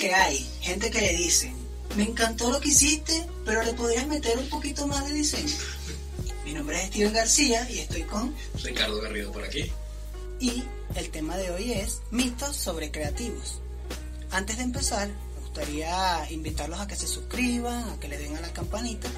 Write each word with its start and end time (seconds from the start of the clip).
que 0.00 0.14
hay 0.14 0.38
gente 0.62 0.90
que 0.90 1.02
le 1.02 1.12
dice, 1.12 1.52
me 1.94 2.04
encantó 2.04 2.50
lo 2.50 2.58
que 2.58 2.70
hiciste, 2.70 3.26
pero 3.44 3.62
le 3.62 3.74
podrías 3.74 4.06
meter 4.06 4.38
un 4.38 4.48
poquito 4.48 4.86
más 4.86 5.06
de 5.06 5.12
diseño. 5.12 5.54
Mi 6.42 6.54
nombre 6.54 6.80
es 6.80 6.86
Steven 6.86 7.12
García 7.12 7.70
y 7.70 7.80
estoy 7.80 8.04
con... 8.04 8.34
Ricardo 8.64 8.98
Garrido 9.02 9.30
por 9.30 9.44
aquí. 9.44 9.70
Y 10.40 10.64
el 10.94 11.10
tema 11.10 11.36
de 11.36 11.50
hoy 11.50 11.72
es 11.72 12.00
mitos 12.10 12.56
sobre 12.56 12.90
creativos. 12.90 13.60
Antes 14.30 14.56
de 14.56 14.62
empezar, 14.62 15.08
me 15.08 15.40
gustaría 15.42 16.26
invitarlos 16.30 16.80
a 16.80 16.86
que 16.86 16.96
se 16.96 17.06
suscriban, 17.06 17.90
a 17.90 18.00
que 18.00 18.08
le 18.08 18.16
den 18.16 18.38
a 18.38 18.40
la 18.40 18.54
campanita 18.54 19.10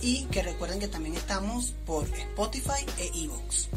y 0.00 0.24
que 0.26 0.42
recuerden 0.42 0.80
que 0.80 0.88
también 0.88 1.16
estamos 1.16 1.74
por 1.84 2.08
Spotify 2.16 2.86
e 2.96 3.10
Evox. 3.24 3.68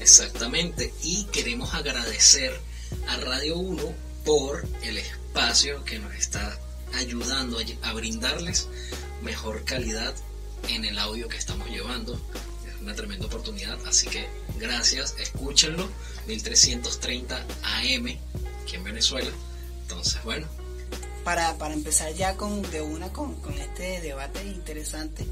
Exactamente, 0.00 0.94
y 1.02 1.24
queremos 1.24 1.74
agradecer 1.74 2.58
a 3.06 3.16
Radio 3.18 3.58
1 3.58 3.82
por 4.24 4.66
el 4.82 4.96
espacio 4.96 5.25
que 5.84 5.98
nos 5.98 6.14
está 6.14 6.58
ayudando 6.94 7.58
a 7.82 7.92
brindarles 7.92 8.68
mejor 9.22 9.64
calidad 9.64 10.14
en 10.70 10.86
el 10.86 10.98
audio 10.98 11.28
que 11.28 11.36
estamos 11.36 11.68
llevando. 11.68 12.18
Es 12.66 12.80
una 12.80 12.94
tremenda 12.94 13.26
oportunidad, 13.26 13.78
así 13.86 14.08
que 14.08 14.26
gracias, 14.58 15.14
escúchenlo, 15.18 15.90
1330 16.26 17.36
AM 17.36 18.18
aquí 18.62 18.76
en 18.76 18.84
Venezuela. 18.84 19.30
Entonces, 19.82 20.24
bueno. 20.24 20.46
Para, 21.22 21.58
para 21.58 21.74
empezar 21.74 22.14
ya 22.14 22.34
con 22.38 22.62
de 22.70 22.80
una 22.80 23.12
con, 23.12 23.34
con 23.42 23.52
este 23.58 24.00
debate 24.00 24.42
interesante, 24.42 25.26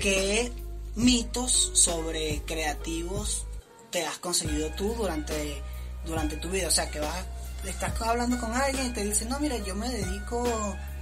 ¿qué 0.00 0.50
mitos 0.96 1.70
sobre 1.74 2.42
creativos 2.46 3.46
te 3.92 4.04
has 4.04 4.18
conseguido 4.18 4.70
tú 4.72 4.92
durante, 4.96 5.62
durante 6.04 6.36
tu 6.36 6.50
vida? 6.50 6.66
O 6.66 6.72
sea, 6.72 6.90
que 6.90 6.98
vas 6.98 7.24
estás 7.64 8.00
hablando 8.00 8.38
con 8.38 8.54
alguien 8.54 8.86
y 8.86 8.90
te 8.90 9.04
dice, 9.04 9.24
no, 9.26 9.38
mira, 9.40 9.56
yo 9.58 9.74
me 9.74 9.88
dedico 9.88 10.44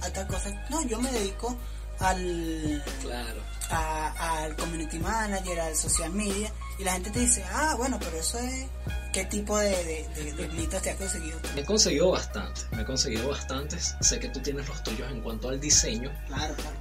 a 0.01 0.09
tal 0.09 0.27
cosa. 0.27 0.51
No, 0.69 0.83
yo 0.85 0.99
me 0.99 1.11
dedico 1.11 1.55
al, 1.99 2.83
claro. 3.01 3.41
al 3.69 4.55
community 4.55 4.99
manager, 4.99 5.59
al 5.59 5.75
social 5.75 6.11
media. 6.11 6.51
Y 6.77 6.83
la 6.83 6.93
gente 6.93 7.11
te 7.11 7.19
dice, 7.19 7.43
ah, 7.51 7.75
bueno, 7.77 7.97
pero 7.99 8.17
eso 8.17 8.37
es... 8.39 8.67
¿Qué 9.13 9.23
tipo 9.23 9.57
de, 9.57 9.69
de, 10.13 10.47
mitos 10.49 10.81
te 10.81 10.91
has 10.91 10.97
conseguido? 10.97 11.39
Me 11.55 11.61
he 11.61 11.65
conseguido 11.65 12.11
bastante, 12.11 12.61
me 12.71 12.81
he 12.81 12.85
conseguido 12.85 13.29
bastantes. 13.29 13.95
Sé 14.01 14.19
que 14.19 14.27
tú 14.27 14.41
tienes 14.41 14.67
los 14.67 14.83
tuyos 14.83 15.09
en 15.09 15.21
cuanto 15.21 15.47
al 15.47 15.57
diseño. 15.57 16.11
Claro, 16.27 16.53
claro. 16.55 16.75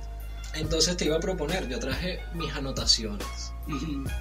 Entonces 0.55 0.97
te 0.97 1.05
iba 1.05 1.17
a 1.17 1.21
proponer, 1.21 1.69
yo 1.69 1.79
traje 1.79 2.21
mis 2.35 2.53
anotaciones. 2.53 3.53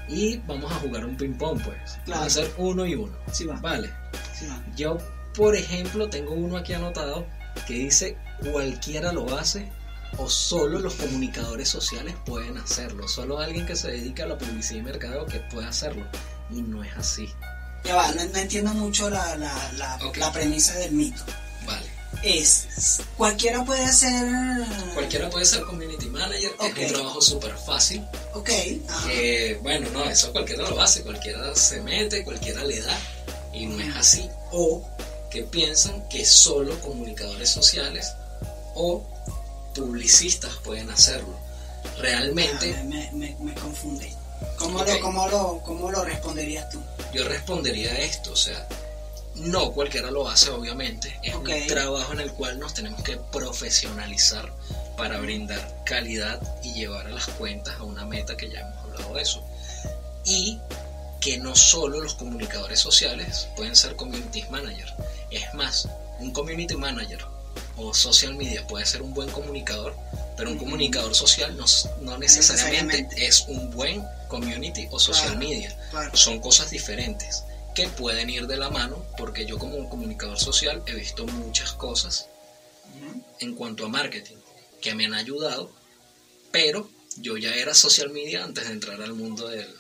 Y 0.08 0.38
vamos 0.45 0.72
a 0.72 0.76
jugar 0.76 1.06
un 1.06 1.17
ping-pong, 1.17 1.60
pues. 1.64 1.94
Claro. 2.06 2.22
Vamos 2.22 2.38
a 2.38 2.42
hacer 2.42 2.54
uno 2.58 2.86
y 2.86 2.94
uno. 2.94 3.14
Sí, 3.32 3.45
va. 3.45 3.60
Vale. 3.60 3.92
Sí, 4.38 4.45
va. 4.45 4.64
Yo 4.76 4.98
por 5.36 5.56
ejemplo, 5.56 6.09
tengo 6.09 6.34
uno 6.34 6.58
aquí 6.58 6.73
anotado 6.73 7.26
que 7.67 7.73
dice 7.73 8.17
cualquiera 8.52 9.14
lo 9.14 9.38
hace 9.38 9.72
o 10.17 10.30
solo 10.30 10.80
los 10.80 10.94
comunicadores 10.95 11.70
sociales 11.70 12.16
pueden 12.26 12.58
hacerlo. 12.58 13.08
Solo 13.08 13.39
alguien 13.39 13.66
que 13.66 13.76
se 13.76 13.92
dedica 13.92 14.23
a 14.23 14.28
la 14.28 14.38
publicidad 14.38 14.80
y 14.80 14.84
mercadeo 14.84 15.26
que 15.26 15.39
puede 15.39 15.67
hacerlo. 15.67 16.06
Y 16.52 16.61
no 16.61 16.84
es 16.84 16.95
así. 16.98 17.28
Ya 17.84 17.95
va, 17.95 18.11
no, 18.11 18.22
entiendo 18.22 18.73
mucho 18.73 19.09
la, 19.09 19.36
la, 19.36 20.31
premisa 20.31 20.73
del 20.76 20.92
mito. 20.92 21.23
Vale. 21.66 21.86
Es, 22.23 23.02
cualquiera 23.17 23.66
puede 23.66 23.92
ser... 23.92 24.23
Cualquiera 24.94 25.30
puede 25.30 25.45
ser 25.45 25.64
community 25.64 26.06
manager, 26.06 26.52
es 26.59 26.78
un 26.78 26.94
trabajo 26.94 27.22
súper 27.22 27.58
fácil. 27.58 28.02
Ok. 28.34 28.50
bueno, 29.61 29.89
no, 29.92 30.06
eso 30.06 30.31
cualquiera 30.31 30.70
lo 30.70 30.80
hace, 30.80 31.02
cualquiera 31.02 31.54
se 31.56 31.81
mete, 31.81 32.23
cualquiera 32.23 32.64
le 32.64 32.80
da, 32.80 32.98
y 33.52 33.66
no 33.66 33.81
es 33.81 33.95
así. 33.95 34.30
O 34.52 34.88
que 35.34 35.42
piensan 35.42 36.08
que 36.09 36.23
solo 36.26 36.80
comunicadores 36.81 37.50
sociales 37.50 38.14
o 38.76 39.03
publicistas 39.73 40.53
pueden 40.64 40.92
hacerlo. 40.92 41.36
Realmente... 41.98 42.76
Ah, 42.80 42.83
me, 42.83 43.10
me, 43.14 43.36
me, 43.39 43.54
confunde. 43.55 44.14
¿Cómo, 44.60 44.83
lo, 44.83 44.99
cómo, 45.02 45.27
lo, 45.27 45.61
¿Cómo 45.66 45.92
lo 45.92 46.05
responderías 46.05 46.70
tú? 46.70 46.80
Yo 47.14 47.27
respondería 47.27 47.98
esto, 47.99 48.33
o 48.33 48.36
sea, 48.36 48.67
no 49.33 49.71
cualquiera 49.71 50.11
lo 50.11 50.30
hace, 50.30 50.52
obviamente. 50.52 51.20
Es 51.23 51.33
un 51.33 51.45
trabajo 51.65 52.14
en 52.14 52.20
el 52.20 52.32
cual 52.33 52.60
nos 52.60 52.76
tenemos 52.76 53.02
que 53.02 53.17
profesionalizar 53.17 54.54
para 54.95 55.20
brindar 55.20 55.83
calidad 55.83 56.39
y 56.64 56.73
llevar 56.73 57.08
a 57.08 57.10
las 57.10 57.26
cuentas 57.26 57.76
a 57.80 57.83
una 57.83 58.05
meta 58.05 58.38
que 58.38 58.52
ya 58.52 58.60
hemos 58.60 58.83
hablado 58.83 59.15
de 59.15 59.21
eso. 59.23 59.44
Y 60.26 60.60
que 61.23 61.38
no 61.38 61.56
solo 61.56 62.02
los 62.02 62.16
comunicadores 62.16 62.82
sociales 62.82 63.48
pueden 63.56 63.78
ser 63.78 63.95
community 63.95 64.44
manager. 64.50 64.94
Es 65.32 65.54
más, 65.54 65.88
un 66.20 66.34
community 66.34 66.76
manager 66.76 67.26
o 67.78 67.94
social 67.94 68.36
media 68.36 68.67
puede 68.67 68.86
ser 68.86 69.02
un 69.02 69.14
buen 69.14 69.30
comunicador, 69.30 69.95
pero 70.36 70.52
un 70.52 70.58
comunicador 70.58 71.16
social 71.16 71.56
no, 71.56 71.64
no 72.02 72.17
necesariamente, 72.17 73.26
es 73.26 73.45
un 73.48 73.72
buen 73.72 74.04
community 74.28 74.89
o 74.92 75.00
social 75.00 75.38
media. 75.38 75.73
Son 76.14 76.42
cosas 76.42 76.72
diferentes 76.72 77.44
que 77.73 77.88
pueden 77.88 78.30
ir 78.30 78.45
de 78.45 78.58
la 78.58 78.70
mano 78.70 79.06
porque 79.17 79.45
yo 79.45 79.58
como 79.58 79.78
un 79.78 79.88
comunicador 79.88 80.38
social 80.38 80.83
he 80.88 80.94
visto 80.94 81.26
muchas 81.26 81.72
cosas 81.72 82.28
en 83.39 83.56
cuanto 83.56 83.86
a 83.86 83.89
marketing 83.89 84.36
que 84.82 84.94
me 84.94 85.06
han 85.06 85.14
ayudado, 85.14 85.72
pero 86.52 86.89
yo 87.16 87.38
ya 87.38 87.56
era 87.56 87.73
social 87.73 88.10
media 88.10 88.44
antes 88.44 88.67
de 88.67 88.73
entrar 88.73 89.02
al 89.02 89.14
mundo 89.14 89.48
del, 89.48 89.73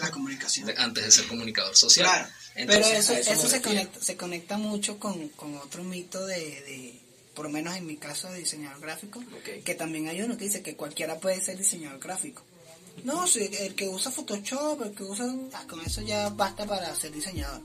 la 0.00 0.10
comunicación. 0.10 0.72
antes 0.76 1.04
de 1.04 1.10
ser 1.10 1.26
comunicador 1.26 1.76
social. 1.76 2.06
Claro. 2.06 2.28
pero 2.54 2.86
eso, 2.86 3.14
eso, 3.14 3.48
se, 3.48 3.62
conecta, 3.62 4.00
se 4.00 4.16
conecta 4.16 4.58
mucho 4.58 4.98
con, 4.98 5.28
con 5.30 5.56
otro 5.56 5.82
mito 5.84 6.26
de, 6.26 6.36
de, 6.36 7.00
por 7.34 7.46
lo 7.46 7.50
menos 7.50 7.76
en 7.76 7.86
mi 7.86 7.96
caso, 7.96 8.30
de 8.30 8.40
diseñador 8.40 8.80
gráfico, 8.80 9.22
que 9.64 9.74
también 9.74 10.08
hay 10.08 10.22
uno 10.22 10.36
que 10.36 10.44
dice 10.44 10.62
que 10.62 10.76
cualquiera 10.76 11.18
puede 11.18 11.40
ser 11.40 11.56
diseñador 11.56 11.98
gráfico. 11.98 12.42
No, 13.04 13.26
si 13.26 13.44
el 13.58 13.74
que 13.74 13.88
usa 13.88 14.12
Photoshop, 14.12 14.82
el 14.82 14.94
que 14.94 15.02
usa... 15.02 15.34
Ah, 15.54 15.64
con 15.68 15.80
eso 15.80 16.02
ya 16.02 16.28
basta 16.28 16.66
para 16.66 16.94
ser 16.94 17.10
diseñador. 17.12 17.62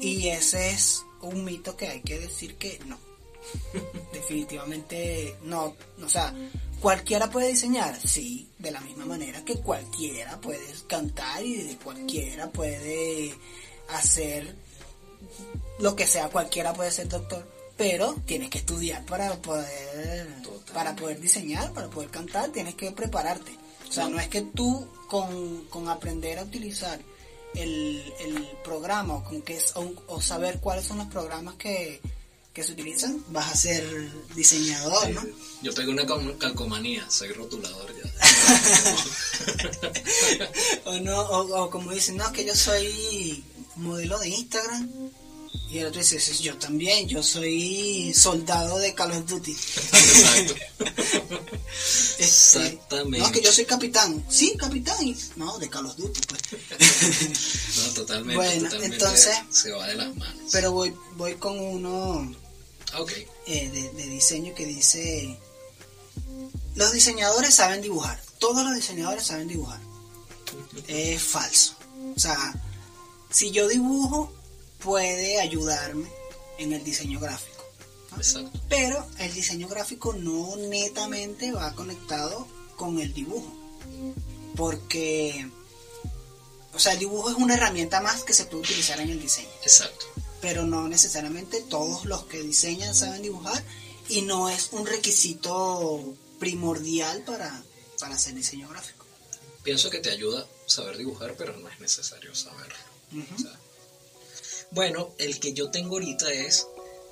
Y 0.00 0.28
ese 0.28 0.70
es 0.70 1.02
un 1.22 1.44
mito 1.44 1.76
que 1.76 1.88
hay 1.88 2.00
que 2.02 2.18
decir 2.18 2.56
que 2.56 2.78
no. 2.86 2.98
Definitivamente 4.12 5.36
no. 5.42 5.74
O 6.02 6.08
sea, 6.08 6.34
¿Cualquiera 6.80 7.28
puede 7.28 7.48
diseñar? 7.48 8.00
Sí, 8.00 8.48
de 8.58 8.70
la 8.70 8.80
misma 8.80 9.04
manera 9.04 9.44
que 9.44 9.60
cualquiera 9.60 10.40
puede 10.40 10.64
cantar 10.86 11.44
y 11.44 11.76
cualquiera 11.82 12.48
puede 12.48 13.34
hacer 13.90 14.56
lo 15.78 15.94
que 15.94 16.06
sea, 16.06 16.30
cualquiera 16.30 16.72
puede 16.72 16.90
ser 16.90 17.08
doctor, 17.08 17.46
pero 17.76 18.14
tienes 18.24 18.48
que 18.48 18.58
estudiar 18.58 19.04
para 19.04 19.34
poder 19.42 20.26
para 20.72 20.96
poder 20.96 21.20
diseñar, 21.20 21.70
para 21.74 21.90
poder 21.90 22.08
cantar, 22.08 22.48
tienes 22.50 22.76
que 22.76 22.92
prepararte. 22.92 23.52
O 23.86 23.92
sea, 23.92 24.08
no 24.08 24.18
es 24.18 24.28
que 24.28 24.40
tú 24.40 24.88
con, 25.06 25.64
con 25.64 25.88
aprender 25.88 26.38
a 26.38 26.44
utilizar 26.44 26.98
el, 27.54 28.02
el 28.20 28.48
programa 28.64 29.16
o, 29.16 29.24
con 29.24 29.42
que, 29.42 29.58
o 30.06 30.20
saber 30.22 30.60
cuáles 30.60 30.86
son 30.86 30.98
los 30.98 31.08
programas 31.08 31.56
que, 31.56 32.00
que 32.52 32.64
se 32.64 32.72
utilizan, 32.72 33.24
vas 33.28 33.52
a 33.52 33.56
ser 33.56 34.10
diseñador, 34.34 35.10
¿no? 35.10 35.22
Yo 35.62 35.72
tengo 35.72 35.92
una 35.92 36.06
calcomanía, 36.38 37.08
soy 37.08 37.28
rotulador 37.32 37.94
ya. 37.96 38.10
o, 40.90 40.98
no, 41.00 41.20
o, 41.20 41.70
como 41.70 41.92
dicen, 41.92 42.16
no, 42.16 42.32
que 42.32 42.44
yo 42.44 42.54
soy 42.54 43.44
modelo 43.76 44.18
de 44.18 44.28
Instagram. 44.30 44.90
Y 45.70 45.78
el 45.78 45.86
otro 45.86 46.00
dice, 46.00 46.18
yo 46.42 46.56
también, 46.58 47.06
yo 47.08 47.22
soy 47.22 48.12
soldado 48.14 48.78
de 48.78 48.94
Call 48.94 49.12
of 49.12 49.26
Duty. 49.26 49.52
Exacto. 49.52 50.54
Este, 52.18 52.24
Exactamente. 52.24 53.18
No, 53.26 53.32
que 53.32 53.40
yo 53.40 53.50
soy 53.50 53.64
capitán. 53.64 54.24
Sí, 54.28 54.54
capitán. 54.58 55.16
No, 55.36 55.58
de 55.58 55.70
Call 55.70 55.86
of 55.86 55.96
Duty, 55.96 56.20
pues. 56.28 56.42
no, 57.78 57.94
totalmente. 57.94 58.36
Bueno, 58.36 58.68
entonces... 58.82 59.38
Se 59.50 59.70
va 59.70 59.86
de 59.86 59.94
las 59.94 60.14
manos. 60.16 60.50
Pero 60.52 60.72
voy, 60.72 60.94
voy 61.16 61.34
con 61.36 61.58
uno 61.58 62.30
Okay. 62.98 63.26
Eh, 63.46 63.70
de, 63.70 64.06
diseño 64.06 64.54
que 64.54 64.66
dice, 64.66 65.38
los 66.74 66.92
diseñadores 66.92 67.54
saben 67.54 67.82
dibujar, 67.82 68.20
todos 68.38 68.64
los 68.64 68.74
diseñadores 68.74 69.26
saben 69.26 69.48
dibujar. 69.48 69.80
Es 70.88 71.22
falso. 71.22 71.76
O 72.16 72.18
sea, 72.18 72.54
si 73.30 73.50
yo 73.52 73.68
dibujo, 73.68 74.32
puede 74.82 75.40
ayudarme 75.40 76.08
en 76.58 76.72
el 76.72 76.84
diseño 76.84 77.20
gráfico. 77.20 77.64
Pero 78.68 79.06
el 79.18 79.32
diseño 79.32 79.68
gráfico 79.68 80.12
no 80.12 80.56
netamente 80.56 81.52
va 81.52 81.72
conectado 81.74 82.46
con 82.76 82.98
el 82.98 83.14
dibujo. 83.14 83.52
Porque, 84.56 85.48
o 86.74 86.78
sea, 86.78 86.94
el 86.94 86.98
dibujo 86.98 87.30
es 87.30 87.36
una 87.36 87.54
herramienta 87.54 88.00
más 88.00 88.24
que 88.24 88.34
se 88.34 88.46
puede 88.46 88.64
utilizar 88.64 89.00
en 89.00 89.10
el 89.10 89.20
diseño. 89.20 89.48
Exacto 89.62 90.06
pero 90.40 90.64
no 90.64 90.88
necesariamente 90.88 91.60
todos 91.60 92.04
los 92.04 92.24
que 92.24 92.42
diseñan 92.42 92.94
saben 92.94 93.22
dibujar 93.22 93.62
y 94.08 94.22
no 94.22 94.48
es 94.48 94.70
un 94.72 94.86
requisito 94.86 96.14
primordial 96.38 97.22
para, 97.22 97.62
hacer 98.12 98.34
diseño 98.34 98.68
gráfico. 98.68 99.04
Pienso 99.62 99.90
que 99.90 99.98
te 99.98 100.10
ayuda 100.10 100.46
saber 100.66 100.96
dibujar, 100.96 101.34
pero 101.36 101.56
no 101.56 101.68
es 101.68 101.78
necesario 101.80 102.34
saberlo. 102.34 102.74
Bueno, 104.72 105.10
el 105.18 105.40
que 105.40 105.52
yo 105.52 105.70
tengo 105.70 105.96
ahorita 105.96 106.30
es 106.32 106.66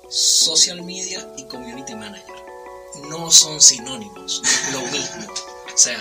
social 0.09 0.81
media 0.81 1.27
y 1.37 1.43
community 1.45 1.93
manager. 1.93 2.35
no 3.09 3.29
son 3.29 3.61
sinónimos, 3.61 4.41
lo 4.71 4.81
mismo. 4.91 5.33
O 5.73 5.77
sea, 5.77 5.99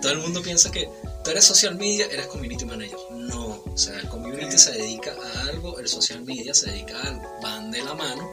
todo 0.00 0.12
el 0.12 0.18
mundo 0.18 0.42
piensa 0.42 0.70
que 0.70 0.88
tú 1.22 1.30
eres 1.30 1.44
social 1.44 1.76
media, 1.76 2.06
eres 2.06 2.26
community 2.26 2.64
manager. 2.64 2.98
No, 3.12 3.62
o 3.64 3.76
sea, 3.76 3.98
el 3.98 4.08
community 4.08 4.58
se 4.58 4.72
dedica 4.72 5.12
a 5.12 5.42
algo, 5.48 5.78
el 5.78 5.88
social 5.88 6.24
media 6.24 6.54
se 6.54 6.70
dedica 6.70 6.98
a 6.98 7.08
algo. 7.08 7.22
Van 7.42 7.70
de 7.70 7.82
la 7.82 7.94
mano, 7.94 8.30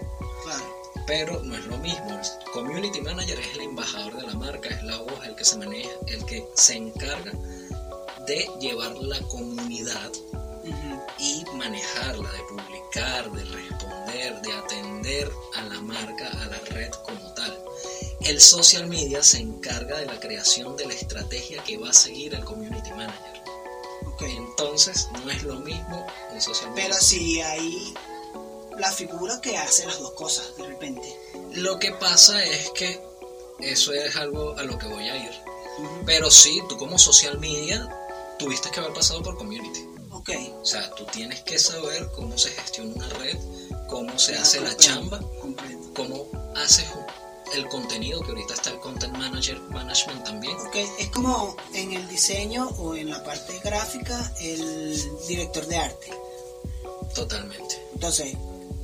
pero 1.06 1.42
no 1.44 1.56
es 1.56 1.66
lo 1.66 1.78
mismo. 1.80 2.10
El 2.10 2.52
community 2.52 3.02
manager 3.02 3.40
es 3.40 3.56
el 3.56 3.62
embajador 3.62 4.18
de 4.18 4.28
la 4.28 4.34
marca, 4.34 4.70
es 4.70 4.84
la 4.84 4.98
voz, 4.98 5.26
el 5.26 5.36
que 5.36 5.46
se 5.46 5.58
maneja, 5.58 5.92
el 6.08 6.26
que 6.26 6.46
se 6.56 6.76
encarga 6.76 7.32
de 8.26 8.50
llevar 8.60 8.96
la 8.98 9.20
comunidad 9.22 10.12
y 11.20 11.46
manejarla, 11.56 12.32
de 12.32 12.44
publicar, 12.44 13.32
de 13.32 13.44
responder, 13.44 14.42
de 14.42 14.54
atender 14.54 15.32
a 15.56 15.64
la 15.64 15.82
marca, 15.82 16.28
a 16.28 16.46
la 16.48 16.60
red 16.70 16.92
como 17.06 17.34
tal. 17.34 17.64
El 18.22 18.42
social 18.42 18.88
media 18.88 19.24
se 19.24 19.40
encarga 19.40 20.00
de 20.00 20.06
la 20.06 20.20
creación 20.20 20.76
de 20.76 20.86
la 20.86 20.94
estrategia 20.94 21.64
que 21.64 21.78
va 21.78 21.90
a 21.90 21.94
seguir 21.94 22.34
el 22.34 22.44
community 22.44 22.90
manager. 22.92 23.38
Entonces 24.20 25.08
no 25.14 25.30
es 25.30 25.44
lo 25.44 25.60
mismo 25.60 26.06
un 26.32 26.42
social 26.42 26.72
media. 26.72 26.90
Pero 26.90 27.00
si 27.00 27.40
hay 27.42 27.94
la 28.78 28.92
figura 28.92 29.40
que 29.42 29.58
hace 29.58 29.86
las 29.86 30.00
dos 30.00 30.12
cosas 30.14 30.56
de 30.58 30.68
repente. 30.68 31.20
Lo 31.54 31.80
que 31.80 31.92
pasa 31.94 32.44
es 32.44 32.70
que 32.72 33.02
eso 33.60 33.94
es 33.94 34.16
algo 34.16 34.56
a 34.58 34.64
lo 34.64 34.78
que 34.78 34.88
voy 34.88 35.08
a 35.10 35.18
ir. 35.18 35.32
Pero 36.06 36.30
sí, 36.32 36.62
tú 36.70 36.78
como 36.78 36.98
social 36.98 37.40
media 37.40 37.88
tuviste 38.40 38.70
que 38.70 38.80
haber 38.80 38.94
pasado 38.94 39.22
por 39.22 39.38
community. 39.38 39.97
Ok. 40.28 40.36
O 40.62 40.66
sea, 40.66 40.90
tú 40.92 41.06
tienes 41.06 41.42
que 41.44 41.58
saber 41.58 42.10
cómo 42.16 42.38
se 42.38 42.50
gestiona 42.50 42.94
una 42.96 43.10
red, 43.10 43.38
cómo 43.88 44.18
se 44.20 44.36
hace 44.36 44.60
la 44.60 44.76
chamba, 44.76 45.22
cómo 45.94 46.28
haces 46.56 46.86
el 47.54 47.68
contenido, 47.70 48.22
que 48.22 48.32
ahorita 48.32 48.54
está 48.54 48.72
el 48.72 48.80
content 48.80 49.16
manager 49.18 49.60
management 49.70 50.26
también. 50.26 50.56
Ok, 50.58 50.76
es 51.00 51.08
como 51.10 51.56
en 51.74 51.94
el 51.94 52.08
diseño 52.10 52.68
o 52.78 52.96
en 52.96 53.10
la 53.10 53.24
parte 53.24 53.58
gráfica 53.64 54.34
el 54.42 55.28
director 55.28 55.66
de 55.66 55.78
arte. 55.78 56.12
Totalmente. 57.16 57.82
Entonces, 57.94 58.36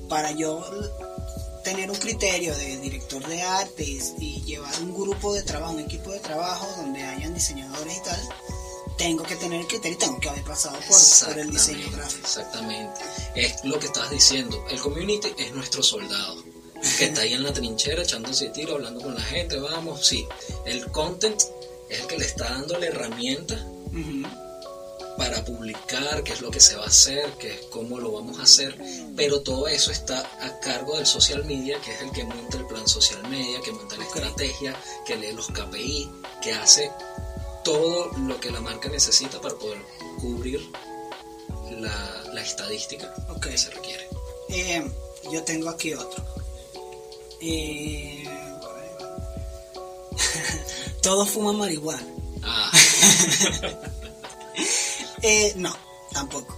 para 0.07 0.31
yo 0.31 0.63
tener 1.63 1.90
un 1.90 1.98
criterio 1.98 2.56
de 2.56 2.78
director 2.78 3.25
de 3.28 3.42
arte 3.42 3.84
y, 3.84 4.42
llevar 4.44 4.74
un 4.81 4.94
grupo 4.94 5.34
de 5.34 5.42
trabajo, 5.44 5.74
un 5.74 5.80
equipo 5.80 6.12
de 6.12 6.19
trabajo 6.19 6.68
donde 6.78 7.01
hayan 7.01 7.34
diseñadores 7.34 7.98
y 7.98 8.01
tal, 8.01 8.19
tengo 8.98 9.24
que 9.24 9.36
tener 9.36 9.62
el 9.62 9.68
criterio 9.68 9.98
y 9.98 10.00
tengo 10.00 10.19
que 10.19 10.30
haber 10.30 10.44
pasado 10.44 10.78
por, 10.88 11.38
el 11.38 11.50
diseño 11.50 11.90
gráfico. 11.92 12.25
Exactamente. 12.25 13.01
Es 13.36 13.63
lo 13.63 13.80
que 13.80 13.88
estás 13.88 14.10
diciendo. 14.10 14.66
El 14.69 14.80
community 14.80 15.34
es 15.38 15.54
nuestro 15.54 15.84
soldado. 15.84 16.44
Que 16.98 17.06
está 17.06 17.22
ahí 17.22 17.34
en 17.34 17.44
la 17.44 17.54
trinchera 17.54 18.04
echándose 18.04 18.50
tiro, 18.50 18.75
hablando 18.75 19.01
con 19.01 19.16
la 19.16 19.22
gente, 19.22 19.57
vamos, 19.57 20.06
sí. 20.06 20.28
El 20.66 20.92
content 20.92 21.42
es 21.90 22.01
el 22.01 22.07
que 22.07 22.18
le 22.18 22.25
está 22.25 22.50
dando 22.50 22.78
la 22.78 22.88
herramienta 22.88 23.66
para 25.18 25.45
publicar, 25.45 26.24
qué 26.24 26.34
es 26.34 26.42
lo 26.42 26.51
que 26.51 26.60
se 26.60 26.75
va 26.75 26.84
a 26.84 26.88
hacer, 26.88 27.31
qué 27.40 27.54
es 27.54 27.62
cómo 27.68 28.00
lo 28.00 28.12
vamos 28.12 28.40
a 28.40 28.44
hacer, 28.44 28.78
pero 29.16 29.42
todo 29.42 29.68
eso 29.68 29.92
está 29.92 30.19
a 30.42 30.60
cargo 30.60 30.98
del 30.98 31.06
social 31.06 31.45
media, 31.45 31.80
que 31.81 31.94
es 31.94 32.01
el 32.01 32.12
que 32.12 32.24
monta 32.24 32.57
el 32.57 32.66
plan 32.66 32.88
social 32.88 33.22
media, 33.30 33.62
que 33.62 33.72
monta 33.72 33.95
la 33.95 34.06
estrategia, 34.06 34.75
que 35.06 35.16
lee 35.16 35.34
los 35.34 35.48
KPI, 35.48 36.10
que 36.42 36.54
hace 36.54 36.92
todo 37.63 38.12
lo 38.18 38.39
que 38.39 38.51
la 38.51 38.62
marca 38.62 38.89
necesita 38.89 39.39
para 39.42 39.56
poder 39.56 39.81
cubrir 40.19 40.62
la, 41.80 42.24
la 42.33 42.42
estadística 42.42 43.13
que 43.42 43.57
se 43.57 43.69
requiere. 43.71 44.07
Eh, 44.50 44.92
yo 45.31 45.44
tengo 45.44 45.69
aquí 45.69 45.94
otro. 45.94 46.24
Eh, 47.42 48.24
todos 51.01 51.30
fuman 51.30 51.57
marihuana. 51.57 52.07
Ah. 52.44 52.71
Eh, 55.25 55.54
no, 55.56 55.74
tampoco. 56.12 56.54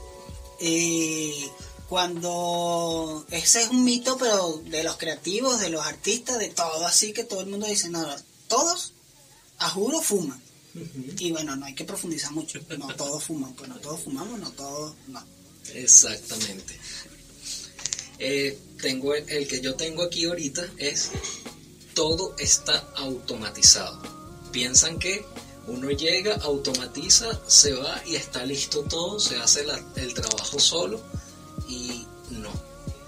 Eh, 0.60 1.48
cuando 1.88 3.24
ese 3.30 3.62
es 3.62 3.69
un 3.69 3.84
mito, 3.84 4.18
pero 4.18 4.60
de 4.66 4.84
los 4.84 4.98
creativos, 4.98 5.60
de 5.60 5.69
los 5.69 5.86
artistas, 5.86 6.40
de 6.40 6.50
todo, 6.50 6.84
así 6.88 7.13
que 7.13 7.24
todo 7.24 7.42
el 7.42 7.48
mundo 7.48 7.68
dice, 7.68 7.90
no, 7.90 8.04
todos, 8.48 8.94
a 9.60 9.69
juro, 9.69 10.01
fuman. 10.01 10.42
Y 11.18 11.31
bueno, 11.31 11.56
no 11.56 11.66
hay 11.66 11.74
que 11.74 11.86
profundizar 11.86 12.31
mucho, 12.31 12.60
no 12.77 12.94
todos 12.95 13.24
fuman, 13.24 13.54
pues 13.54 13.69
no 13.69 13.77
todos 13.77 14.01
fumamos, 14.01 14.39
no 14.39 14.51
todos, 14.51 14.94
no. 15.07 15.24
Exactamente. 15.74 16.77
Eh, 18.19 18.57
tengo 18.81 19.13
el 19.16 19.48
que 19.48 19.62
yo 19.62 19.75
tengo 19.75 20.04
aquí 20.04 20.25
ahorita 20.25 20.68
es 20.77 21.12
todo 21.94 22.36
está 22.38 22.89
automatizado. 22.95 24.01
Piensan 24.51 25.00
que 25.00 25.25
uno 25.68 25.89
llega, 25.92 26.36
automatiza, 26.36 27.42
se 27.48 27.74
va 27.74 28.01
y 28.06 28.16
está 28.16 28.45
listo 28.45 28.83
todo, 28.83 29.19
se 29.19 29.38
hace 29.38 29.66
el 29.95 30.13
trabajo 30.13 30.60
solo 30.60 31.01
y 31.68 32.06
no. 32.31 32.51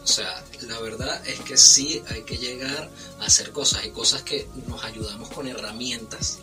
O 0.04 0.08
sea, 0.08 0.42
la 0.62 0.80
verdad 0.80 1.22
es 1.28 1.42
que 1.42 1.58
sí 1.58 2.02
hay 2.08 2.24
que 2.24 2.38
llegar 2.38 2.90
a 3.20 3.26
hacer 3.26 3.52
cosas. 3.52 3.84
Hay 3.84 3.92
cosas 3.92 4.24
que 4.24 4.48
nos 4.66 4.82
ayudamos 4.86 5.30
con 5.30 5.48
herramientas 5.48 6.40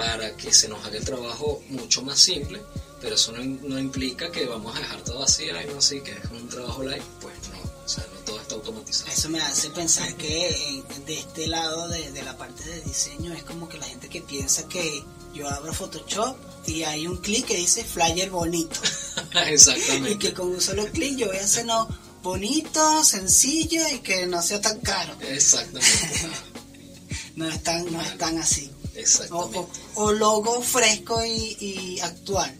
para 0.00 0.34
que 0.34 0.50
se 0.50 0.66
nos 0.66 0.82
haga 0.86 0.96
el 0.96 1.04
trabajo 1.04 1.62
mucho 1.68 2.00
más 2.00 2.18
simple, 2.18 2.62
pero 3.02 3.16
eso 3.16 3.32
no, 3.32 3.78
implica 3.78 4.32
que 4.32 4.46
vamos 4.46 4.74
a 4.74 4.80
dejar 4.80 5.04
todo 5.04 5.22
así, 5.22 5.44
no 5.70 5.78
así, 5.78 6.00
que 6.00 6.12
es 6.12 6.30
un 6.30 6.48
trabajo 6.48 6.82
live, 6.82 7.02
pues 7.20 7.34
no. 7.52 7.60
O 7.84 7.88
sea, 7.88 8.06
no 8.14 8.20
todo 8.20 8.40
está 8.40 8.54
automatizado. 8.54 9.12
Eso 9.12 9.28
me 9.28 9.40
hace 9.40 9.68
pensar 9.70 10.14
que 10.14 10.82
de 11.04 11.18
este 11.18 11.48
lado 11.48 11.88
de, 11.88 12.12
de 12.12 12.22
la 12.22 12.38
parte 12.38 12.64
de 12.64 12.80
diseño 12.80 13.34
es 13.34 13.42
como 13.42 13.68
que 13.68 13.76
la 13.76 13.86
gente 13.86 14.08
que 14.08 14.22
piensa 14.22 14.66
que 14.68 15.04
yo 15.34 15.48
abro 15.50 15.74
Photoshop 15.74 16.36
y 16.66 16.84
hay 16.84 17.06
un 17.06 17.18
clic 17.18 17.46
que 17.46 17.56
dice 17.56 17.84
flyer 17.84 18.30
bonito. 18.30 18.80
Exactamente. 19.46 20.12
y 20.12 20.18
que 20.18 20.32
con 20.32 20.48
un 20.48 20.60
solo 20.62 20.86
clic 20.86 21.16
yo 21.16 21.26
voy 21.26 21.38
a 21.38 21.44
hacerlo 21.44 21.88
bonito, 22.22 23.04
sencillo 23.04 23.82
y 23.92 23.98
que 23.98 24.26
no 24.26 24.40
sea 24.40 24.62
tan 24.62 24.78
caro. 24.80 25.14
Exactamente. 25.20 26.30
no 27.36 27.48
es 27.48 27.62
tan, 27.62 27.92
no 27.92 28.00
es 28.00 28.16
tan 28.16 28.38
así. 28.38 28.70
Exactamente. 29.00 29.80
O, 29.94 30.12
logo 30.12 30.60
fresco 30.60 31.24
y, 31.24 31.98
actual. 32.00 32.54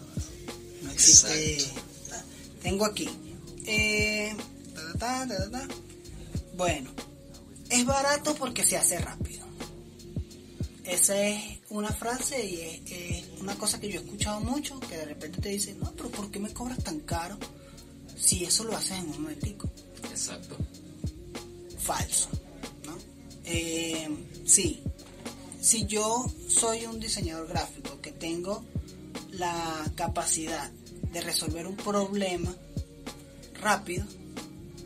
No 0.82 0.90
existe. 0.90 1.64
Tengo 2.62 2.84
aquí. 2.84 3.08
Eh, 3.66 4.34
bueno, 6.56 6.90
es 7.69 7.84
barato 7.86 8.34
porque 8.34 8.65
se 8.65 8.76
hace 8.76 8.98
rápido. 8.98 9.46
Esa 10.84 11.22
es 11.22 11.60
una 11.70 11.91
frase 11.91 12.44
y 12.44 12.82
es, 12.93 13.41
una 13.41 13.55
cosa 13.56 13.81
que 13.81 13.88
yo 13.88 14.00
he 14.00 14.03
escuchado 14.03 14.41
mucho, 14.41 14.81
que 14.81 14.96
de 14.96 15.05
repente 15.05 15.41
te 15.41 15.50
dicen, 15.50 15.79
no, 15.79 15.93
pero 15.93 16.10
¿por 16.10 16.31
qué 16.31 16.41
me 16.41 16.53
cobras 16.53 16.82
tan 16.82 17.00
caro 17.00 17.38
si 18.19 18.44
eso 18.44 18.65
lo 18.65 18.76
haces 18.76 18.98
en 18.98 19.08
un 19.10 19.22
momentico? 19.22 19.70
Exacto. 20.10 20.56
Falso, 21.79 22.29
¿no? 22.84 22.98
Eh, 23.44 24.08
sí, 24.44 24.82
si 25.60 25.86
yo 25.86 26.26
soy 26.48 26.86
un 26.86 27.00
diseñador 27.00 27.48
gráfico 27.48 28.00
que 28.00 28.12
tengo 28.12 28.64
la 29.32 29.84
capacidad 29.94 30.70
de 31.12 31.20
resolver 31.20 31.67
un 31.67 31.76
problema 31.76 32.55
rápido, 33.60 34.05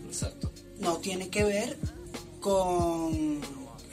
Exacto. 0.06 0.50
no 0.78 0.98
tiene 0.98 1.28
que 1.28 1.44
ver 1.44 1.78
con 2.40 3.40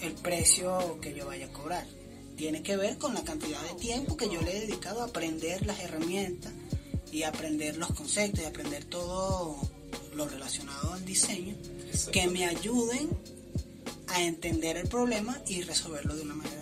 el 0.02 0.14
precio 0.14 1.00
que 1.02 1.14
yo 1.14 1.28
vaya 1.28 1.46
a 1.46 1.54
cobrar 1.54 1.86
tiene 2.42 2.64
que 2.64 2.76
ver 2.76 2.98
con 2.98 3.14
la 3.14 3.24
cantidad 3.24 3.62
de 3.62 3.76
tiempo 3.76 4.18
que 4.18 4.28
yo 4.28 4.42
le 4.42 4.58
he 4.58 4.62
dedicado 4.62 5.02
a 5.02 5.06
aprender 5.06 5.64
las 5.68 5.80
herramientas 5.80 6.52
y 7.12 7.22
aprender 7.22 7.78
los 7.78 7.94
conceptos 7.94 8.42
y 8.42 8.46
aprender 8.46 8.84
todo 8.86 9.58
lo 10.16 10.28
relacionado 10.28 10.94
al 10.94 11.06
diseño 11.06 11.56
que 12.12 12.26
me 12.26 12.48
ayuden 12.48 13.10
a 14.08 14.24
entender 14.24 14.78
el 14.78 14.88
problema 14.88 15.40
y 15.46 15.62
resolverlo 15.62 16.16
de 16.16 16.24
una 16.24 16.34
manera 16.34 16.61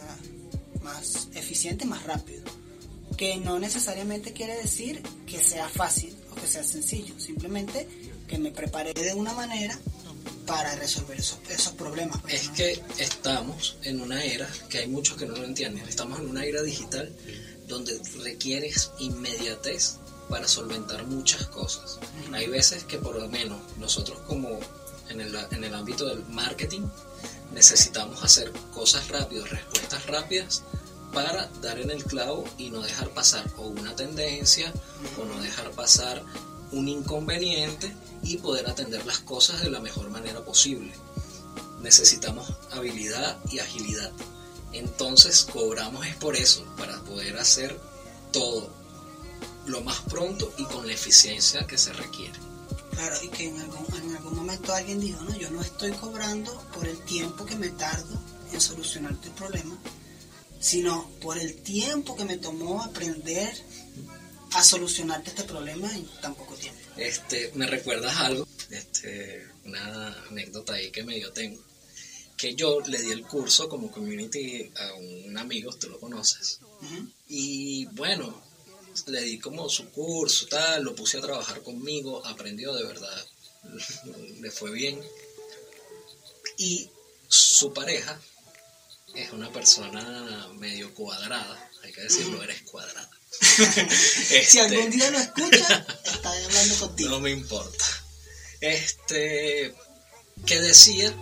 más 0.90 1.28
eficiente, 1.34 1.86
más 1.86 2.04
rápido. 2.04 2.44
Que 3.18 3.38
no 3.38 3.60
necesariamente 3.60 4.34
quiere 4.34 4.56
decir 4.56 5.02
que 5.26 5.40
sea 5.40 5.68
fácil 5.68 6.16
o 6.32 6.36
que 6.36 6.48
sea 6.48 6.64
sencillo, 6.64 7.20
simplemente 7.20 7.88
que 8.28 8.38
me 8.38 8.52
prepare 8.52 8.94
de 8.94 9.14
una 9.14 9.34
manera 9.34 9.78
para 10.46 10.76
resolver 10.76 11.20
esos, 11.20 11.40
esos 11.50 11.74
problemas. 11.74 12.22
Pues, 12.22 12.34
es 12.34 12.50
que 12.50 12.84
estamos 12.98 13.78
en 13.84 14.02
una 14.02 14.24
era 14.24 14.50
que 14.70 14.80
hay 14.80 14.88
muchos 14.88 15.18
que 15.18 15.26
no 15.26 15.36
lo 15.36 15.44
entienden. 15.44 15.88
Estamos 15.88 16.20
en 16.20 16.30
una 16.30 16.46
era 16.46 16.62
digital 16.62 17.14
donde 17.68 18.00
requieres 18.24 18.92
inmediatez 19.00 19.98
para 20.30 20.48
solventar 20.48 21.06
muchas 21.06 21.48
cosas. 21.48 22.00
Hay 22.34 22.48
veces 22.48 22.84
que 22.84 22.98
por 22.98 23.16
lo 23.20 23.28
menos 23.28 23.60
nosotros 23.78 24.20
como 24.28 24.60
en 25.10 25.64
el, 25.64 25.74
ámbito 25.74 26.06
del 26.06 26.26
marketing 26.30 26.82
necesitamos 27.54 28.24
hacer 28.24 28.52
cosas 28.74 29.08
rápidas, 29.08 29.50
respuestas 29.50 30.06
rápidas 30.06 30.64
para 31.14 31.48
dar 31.62 31.80
en 31.80 31.90
el 31.90 32.04
clavo 32.04 32.46
y 32.58 32.70
no 32.70 32.82
dejar 32.82 33.10
pasar 33.10 33.50
o 33.58 33.68
una 33.68 33.96
tendencia 33.96 34.72
o 35.20 35.26
no 35.26 35.42
dejar 35.42 35.72
pasar 35.72 36.24
un 36.72 36.88
inconveniente 36.88 37.96
y 38.22 38.38
poder 38.38 38.70
atender 38.70 39.06
las 39.06 39.20
cosas 39.20 39.62
de 39.62 39.72
la 39.72 39.80
mejor 39.80 40.10
manera 40.10 40.44
posible. 40.44 40.94
necesitamos 41.82 42.54
habilidad 42.72 43.38
y 43.50 43.60
agilidad. 43.60 44.12
Entonces 44.74 45.46
cobramos 45.46 46.06
es 46.06 46.16
por 46.16 46.36
eso, 46.36 46.64
para 46.78 47.00
poder 47.02 47.38
hacer 47.38 47.80
todo 48.32 48.70
lo 49.66 49.82
más 49.82 50.02
pronto 50.02 50.52
y 50.58 50.66
con 50.66 50.86
la 50.86 50.94
eficiencia 50.94 51.66
que 51.66 51.78
se 51.78 51.94
requiere. 51.94 52.49
Claro, 53.00 53.16
y 53.24 53.30
que 53.30 53.48
en 53.48 53.58
algún, 53.62 53.86
en 53.96 54.16
algún 54.18 54.36
momento 54.36 54.74
alguien 54.74 55.00
dijo, 55.00 55.24
no, 55.24 55.34
yo 55.38 55.50
no 55.52 55.62
estoy 55.62 55.94
cobrando 55.94 56.52
por 56.74 56.86
el 56.86 57.00
tiempo 57.06 57.46
que 57.46 57.56
me 57.56 57.70
tardo 57.70 58.22
en 58.52 58.60
solucionar 58.60 59.16
el 59.24 59.32
problema, 59.32 59.80
sino 60.60 61.10
por 61.22 61.38
el 61.38 61.62
tiempo 61.62 62.18
que 62.18 62.26
me 62.26 62.36
tomó 62.36 62.84
aprender 62.84 63.54
a 64.52 64.62
solucionarte 64.62 65.30
este 65.30 65.46
problema 65.46 65.90
en 65.96 66.06
tan 66.20 66.36
poco 66.36 66.56
tiempo. 66.56 66.78
Este, 66.98 67.54
¿Me 67.56 67.68
recuerdas 67.68 68.18
algo? 68.18 68.46
Este, 68.70 69.48
una 69.64 70.26
anécdota 70.30 70.74
ahí 70.74 70.92
que 70.92 71.06
medio 71.06 71.32
tengo. 71.32 71.64
Que 72.36 72.54
yo 72.54 72.82
le 72.82 73.02
di 73.02 73.14
el 73.14 73.26
curso 73.26 73.70
como 73.70 73.90
community 73.90 74.70
a 74.76 74.94
un 74.96 75.38
amigo, 75.38 75.72
tú 75.72 75.88
lo 75.88 76.02
conoces. 76.02 76.60
Y 77.30 77.86
bueno, 77.94 78.44
le 79.08 79.22
di 79.22 79.40
como 79.40 79.70
su 79.70 79.90
curso, 79.90 80.48
tal, 80.48 80.84
lo 80.84 80.96
puse 80.96 81.18
a 81.18 81.22
trabajar 81.22 81.62
conmigo, 81.62 82.26
aprendió 82.26 82.74
de 82.74 82.84
verdad, 82.84 83.28
le 84.42 84.52
fue 84.52 84.72
bien. 84.72 85.02
Y 86.58 86.90
su 87.28 87.74
pareja 87.74 88.20
es 89.16 89.32
una 89.32 89.52
persona 89.52 90.48
medio 90.56 90.94
cuadrada, 90.94 91.70
hay 91.84 91.92
que 91.92 92.02
decirlo, 92.02 92.44
eres 92.44 92.62
cuadrada. 92.64 93.10
si 93.40 94.60
algún 94.60 94.90
día 94.90 95.12
lo 95.12 95.20
escucha, 95.20 95.86
está 96.04 96.32
hablando 96.32 96.76
contigo. 96.80 97.10
No 97.10 97.20
me 97.20 97.32
importa. 97.32 97.86
Este, 98.60 99.74
que 100.46 100.60
decía, 100.60 101.14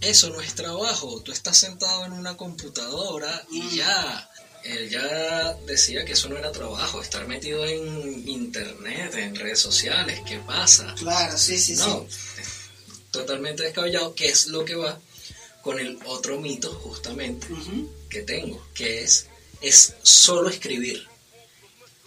eso 0.00 0.30
no 0.30 0.40
es 0.40 0.54
trabajo, 0.54 1.20
tú 1.22 1.32
estás 1.32 1.56
sentado 1.56 2.04
en 2.04 2.12
una 2.12 2.36
computadora 2.36 3.44
y 3.50 3.62
mm. 3.62 3.70
ya. 3.70 4.30
Él 4.68 4.90
ya 4.90 5.54
decía 5.66 6.04
que 6.04 6.12
eso 6.12 6.28
no 6.28 6.36
era 6.36 6.52
trabajo, 6.52 7.00
estar 7.00 7.26
metido 7.26 7.64
en 7.64 8.28
internet, 8.28 9.14
en 9.14 9.34
redes 9.34 9.60
sociales, 9.60 10.20
¿qué 10.26 10.38
pasa? 10.40 10.94
Claro, 10.98 11.38
sí, 11.38 11.58
sí, 11.58 11.74
no, 11.74 12.06
Totalmente 13.10 13.62
descabellado, 13.62 14.14
que 14.14 14.28
es 14.28 14.48
lo 14.48 14.66
que 14.66 14.74
va 14.74 15.00
con 15.62 15.78
el 15.78 15.98
otro 16.04 16.38
mito 16.38 16.70
justamente 16.74 17.46
que 18.10 18.22
tengo, 18.22 18.62
que 18.74 19.02
es, 19.02 19.26
es 19.62 19.94
solo 20.02 20.50
escribir, 20.50 21.06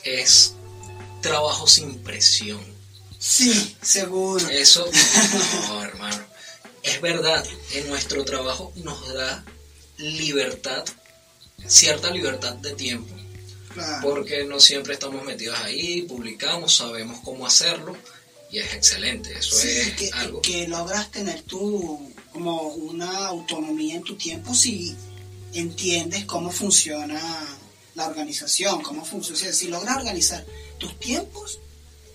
es 0.03 0.53
trabajo 1.21 1.65
sin 1.67 2.03
presión. 2.03 2.63
Sí, 3.17 3.75
seguro. 3.81 4.47
Eso, 4.49 4.89
no, 5.67 5.83
hermano. 5.83 6.25
Es 6.83 7.01
verdad, 7.01 7.45
en 7.73 7.87
nuestro 7.89 8.23
trabajo 8.25 8.71
nos 8.75 9.13
da 9.13 9.43
libertad, 9.97 10.83
cierta 11.67 12.09
libertad 12.11 12.53
de 12.55 12.73
tiempo. 12.73 13.15
Porque 14.01 14.43
no 14.43 14.59
siempre 14.59 14.93
estamos 14.93 15.23
metidos 15.23 15.57
ahí, 15.59 16.01
publicamos, 16.01 16.75
sabemos 16.75 17.21
cómo 17.23 17.45
hacerlo 17.45 17.95
y 18.51 18.59
es 18.59 18.73
excelente. 18.73 19.31
Eso 19.37 19.55
es 19.61 19.93
que, 19.93 20.09
algo. 20.11 20.41
Que 20.41 20.67
logras 20.67 21.09
tener 21.09 21.41
tú 21.43 22.11
como 22.33 22.67
una 22.67 23.27
autonomía 23.27 23.95
en 23.95 24.03
tu 24.03 24.15
tiempo 24.15 24.53
si 24.53 24.95
entiendes 25.53 26.25
cómo 26.25 26.51
funciona 26.51 27.21
la 27.95 28.07
organización, 28.07 28.81
cómo 28.81 29.05
funciona. 29.05 29.53
si 29.53 29.67
logras 29.67 29.97
organizar 29.97 30.45
tus 30.77 30.99
tiempos, 30.99 31.59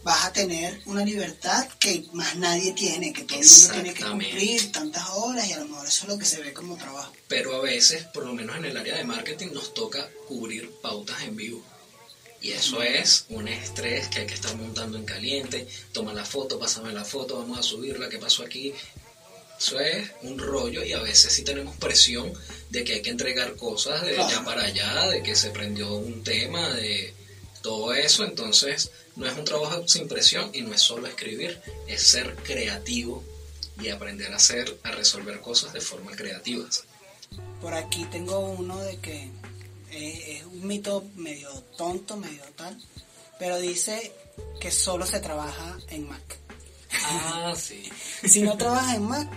vas 0.07 0.25
a 0.25 0.33
tener 0.33 0.81
una 0.85 1.05
libertad 1.05 1.67
que 1.81 2.05
más 2.13 2.37
nadie 2.37 2.73
tiene, 2.75 3.13
que 3.13 3.25
todo 3.25 3.41
el 3.41 3.45
mundo 3.45 3.73
tiene 3.73 3.93
que 3.93 4.05
cumplir 4.05 4.71
tantas 4.71 5.05
horas 5.11 5.49
y 5.49 5.53
a 5.53 5.59
lo 5.59 5.67
mejor 5.67 5.85
eso 5.85 6.05
es 6.05 6.09
lo 6.09 6.17
que 6.17 6.25
se 6.25 6.41
ve 6.41 6.53
como 6.53 6.77
trabajo. 6.77 7.13
Pero 7.27 7.57
a 7.57 7.61
veces, 7.61 8.05
por 8.15 8.25
lo 8.25 8.33
menos 8.33 8.57
en 8.57 8.67
el 8.67 8.77
área 8.77 8.99
de 8.99 9.03
marketing, 9.03 9.49
nos 9.53 9.75
toca 9.75 10.09
cubrir 10.29 10.71
pautas 10.81 11.21
en 11.25 11.35
vivo. 11.35 11.61
Y 12.41 12.53
eso 12.53 12.83
es 12.83 13.25
un 13.31 13.49
estrés 13.49 14.07
que 14.07 14.21
hay 14.21 14.27
que 14.29 14.35
estar 14.35 14.55
montando 14.55 14.97
en 14.97 15.05
caliente. 15.05 15.67
Toma 15.91 16.13
la 16.13 16.25
foto, 16.25 16.57
pásame 16.57 16.93
la 16.93 17.05
foto, 17.05 17.39
vamos 17.39 17.59
a 17.59 17.65
subirla, 17.65 18.09
¿qué 18.09 18.19
pasó 18.19 18.45
aquí? 18.45 18.73
Eso 19.59 19.81
es 19.81 20.09
un 20.23 20.39
rollo 20.39 20.85
y 20.85 20.93
a 20.93 21.01
veces 21.01 21.33
sí 21.33 21.43
tenemos 21.43 21.77
presión 21.79 22.33
de 22.71 22.85
que 22.85 22.93
hay 22.93 23.03
que 23.03 23.11
entregar 23.11 23.57
cosas 23.57 24.03
de 24.03 24.17
allá 24.17 24.45
para 24.45 24.63
allá, 24.63 25.09
de 25.09 25.25
que 25.25 25.35
se 25.35 25.51
prendió 25.51 25.95
un 25.95 26.23
tema, 26.23 26.71
de 26.75 27.13
todo 27.61 27.93
eso. 27.93 28.25
Entonces 28.25 28.93
no 29.17 29.27
es 29.27 29.37
un 29.37 29.45
trabajo 29.45 29.87
sin 29.89 30.09
presión 30.09 30.51
y 30.53 30.63
no 30.63 30.73
es 30.75 30.81
solo 30.81 31.07
escribir, 31.07 31.61
es 31.87 32.03
ser 32.03 32.35
creativo 32.37 33.25
y 33.81 33.89
aprender 33.89 34.33
a 34.33 34.37
hacer, 34.37 34.79
a 34.85 34.91
resolver 34.91 35.41
cosas 35.41 35.73
de 35.73 35.81
forma 35.81 36.13
creativa. 36.13 36.67
Por 37.61 37.75
aquí 37.75 38.05
tengo 38.11 38.41
uno 38.41 38.79
de 38.79 38.99
que 38.99 39.31
es 39.91 40.45
un 40.45 40.67
mito 40.67 41.05
medio 41.17 41.51
tonto, 41.77 42.17
medio 42.17 42.43
tal, 42.57 42.77
pero 43.39 43.59
dice 43.59 44.13
que 44.61 44.71
solo 44.71 45.07
se 45.07 45.21
trabaja 45.21 45.79
en 45.89 46.09
Mac. 46.09 46.39
Ah, 46.93 47.55
sí. 47.57 47.89
si 48.29 48.43
no 48.43 48.57
trabajas 48.57 48.97
en 48.97 49.03
Mac, 49.03 49.29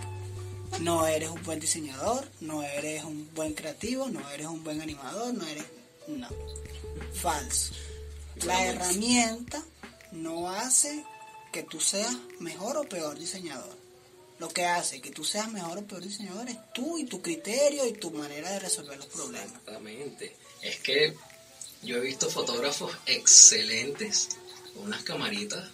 no 0.82 1.08
eres 1.08 1.30
un 1.30 1.42
buen 1.44 1.60
diseñador, 1.60 2.28
no 2.42 2.64
eres 2.64 3.04
un 3.04 3.34
buen 3.34 3.54
creativo, 3.54 4.08
no 4.10 4.30
eres 4.30 4.48
un 4.48 4.64
buen 4.64 4.82
animador, 4.82 5.34
no 5.34 5.46
eres... 5.46 5.66
No. 6.08 6.28
Falso. 7.14 7.74
La 8.46 8.66
herramienta 8.66 9.64
no 10.12 10.50
hace 10.50 11.04
que 11.52 11.64
tú 11.64 11.80
seas 11.80 12.16
mejor 12.40 12.78
o 12.78 12.88
peor 12.88 13.18
diseñador. 13.18 13.78
Lo 14.40 14.48
que 14.50 14.66
hace 14.66 15.02
que 15.02 15.12
tú 15.12 15.24
seas 15.24 15.52
mejor 15.52 15.80
o 15.80 15.84
peor 15.86 16.02
diseñador 16.02 16.50
es 16.50 16.58
tú 16.74 16.98
y 16.98 17.06
tu 17.06 17.22
criterio 17.22 17.86
y 17.86 17.94
tu 17.94 18.12
manera 18.12 18.52
de 18.52 18.60
resolver 18.60 18.98
los 18.98 19.08
problemas. 19.08 19.48
Exactamente. 19.48 20.36
Es 20.62 20.80
que 20.80 21.16
yo 21.84 21.98
he 21.98 22.02
visto 22.02 22.30
fotógrafos 22.30 22.96
excelentes 23.06 24.30
con 24.74 24.86
unas 24.86 25.04
camaritas 25.04 25.70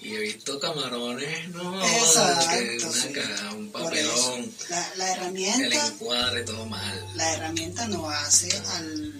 y 0.00 0.14
he 0.14 0.20
visto 0.20 0.60
camarones, 0.60 1.48
no, 1.48 1.82
Exacto, 1.84 3.56
un 3.56 3.70
papelón, 3.70 4.52
la, 4.96 5.12
herramienta, 5.12 5.66
el 5.66 5.72
encuadre 5.72 6.44
todo 6.44 6.66
mal. 6.66 7.06
La 7.16 7.34
herramienta 7.34 7.88
no 7.88 8.08
hace 8.08 8.56
al, 8.56 9.17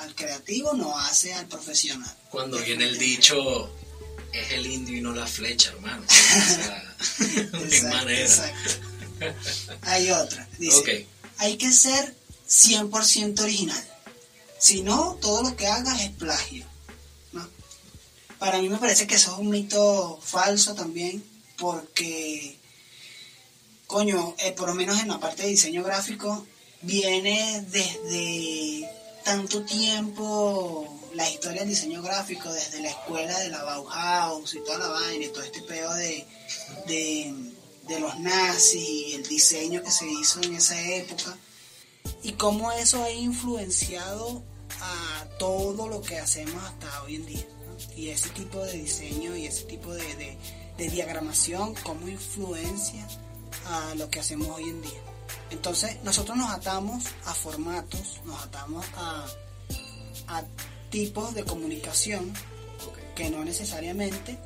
al, 0.00 0.14
creativo, 0.14 0.72
no 0.74 0.98
hace 0.98 1.34
al 1.34 1.46
profesional. 1.46 2.14
Cuando 2.30 2.58
viene 2.58 2.84
el 2.84 2.98
dicho, 2.98 3.70
es 4.32 4.52
el 4.52 4.66
indio 4.66 4.96
y 4.96 5.00
no 5.00 5.12
la 5.12 5.26
flecha, 5.26 5.70
hermano. 5.70 6.04
O 6.98 7.70
sea, 7.70 7.90
manera. 7.90 8.20
Exacto. 8.20 8.70
Hay 9.82 10.10
otra, 10.10 10.48
dice, 10.58 11.06
hay 11.38 11.56
que 11.56 11.72
ser 11.72 12.14
100% 12.48 13.40
original. 13.40 13.88
Si 14.58 14.82
no, 14.82 15.16
todo 15.20 15.42
lo 15.42 15.56
que 15.56 15.66
hagas 15.66 16.00
es 16.00 16.10
plagio 16.10 16.66
para 18.38 18.60
mí 18.60 18.68
me 18.68 18.78
parece 18.78 19.06
que 19.06 19.16
eso 19.16 19.32
es 19.32 19.38
un 19.38 19.50
mito 19.50 20.18
falso 20.22 20.74
también, 20.74 21.22
porque, 21.56 22.56
coño, 23.86 24.34
eh, 24.38 24.52
por 24.52 24.68
lo 24.68 24.74
menos 24.74 25.00
en 25.00 25.08
la 25.08 25.18
parte 25.18 25.42
de 25.42 25.48
diseño 25.48 25.82
gráfico, 25.82 26.46
viene 26.82 27.64
desde 27.68 28.88
tanto 29.28 29.62
tiempo 29.62 30.88
la 31.12 31.28
historia 31.28 31.60
del 31.60 31.68
diseño 31.68 32.00
gráfico, 32.00 32.50
desde 32.50 32.80
la 32.80 32.88
escuela 32.88 33.38
de 33.40 33.50
la 33.50 33.62
Bauhaus 33.62 34.54
y 34.54 34.60
toda 34.64 34.78
la 34.78 34.88
vaina, 34.88 35.26
y 35.26 35.28
todo 35.28 35.42
este 35.42 35.60
pedo 35.60 35.92
de, 35.92 36.26
de, 36.86 37.34
de 37.88 38.00
los 38.00 38.18
nazis 38.20 38.88
y 38.88 39.12
el 39.12 39.28
diseño 39.28 39.82
que 39.82 39.90
se 39.90 40.06
hizo 40.10 40.40
en 40.40 40.54
esa 40.54 40.80
época, 40.80 41.36
y 42.22 42.32
cómo 42.32 42.72
eso 42.72 43.04
ha 43.04 43.10
influenciado 43.10 44.42
a 44.80 45.26
todo 45.38 45.88
lo 45.88 46.00
que 46.00 46.18
hacemos 46.18 46.64
hasta 46.64 47.02
hoy 47.02 47.16
en 47.16 47.26
día 47.26 47.46
y 47.94 48.08
ese 48.08 48.30
tipo 48.30 48.64
de 48.64 48.72
diseño 48.72 49.36
y 49.36 49.44
ese 49.46 49.64
tipo 49.64 49.92
de, 49.92 50.38
diagramación, 50.78 51.74
cómo 51.82 52.08
influencia 52.08 53.06
a 53.66 53.94
lo 53.96 54.08
que 54.08 54.20
hacemos 54.20 54.48
hoy 54.48 54.70
en 54.70 54.80
día. 54.80 55.07
Entonces 55.50 56.02
nosotros 56.02 56.36
nos 56.36 56.50
atamos 56.50 57.04
a 57.24 57.34
formatos, 57.34 58.20
nos 58.24 58.42
atamos 58.42 58.84
a, 58.96 59.26
a 60.28 60.42
tipos 60.90 61.34
de 61.34 61.44
comunicación 61.44 62.32
que 63.14 63.30
no 63.30 63.44
necesariamente 63.44 64.38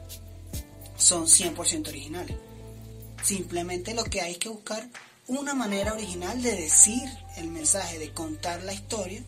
son 0.97 1.27
100% 1.27 1.89
originales. 1.89 2.37
Simplemente 3.23 3.95
lo 3.95 4.05
que 4.05 4.21
hay 4.21 4.37
que 4.37 4.49
buscar 4.49 4.89
una 5.27 5.55
manera 5.55 5.93
original 5.93 6.43
de 6.43 6.57
decir 6.57 7.03
el 7.37 7.49
mensaje, 7.49 7.99
de 7.99 8.13
contar 8.13 8.63
la 8.63 8.73
historia, 8.73 9.23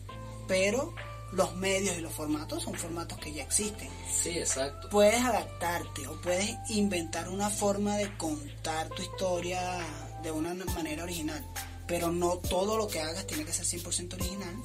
pero 0.47 0.93
los 1.31 1.55
medios 1.55 1.97
y 1.97 2.01
los 2.01 2.13
formatos 2.13 2.63
son 2.63 2.75
formatos 2.75 3.17
que 3.19 3.33
ya 3.33 3.43
existen. 3.43 3.89
Sí, 4.11 4.37
exacto. 4.37 4.89
Puedes 4.89 5.21
adaptarte 5.21 6.07
o 6.07 6.19
puedes 6.21 6.55
inventar 6.69 7.29
una 7.29 7.49
forma 7.49 7.97
de 7.97 8.15
contar 8.17 8.89
tu 8.89 9.01
historia 9.01 9.79
de 10.25 10.31
una 10.31 10.53
manera 10.53 11.03
original, 11.03 11.45
pero 11.87 12.11
no 12.11 12.37
todo 12.37 12.77
lo 12.77 12.87
que 12.87 12.99
hagas 12.99 13.27
tiene 13.27 13.45
que 13.45 13.53
ser 13.53 13.65
100% 13.65 14.15
original, 14.15 14.55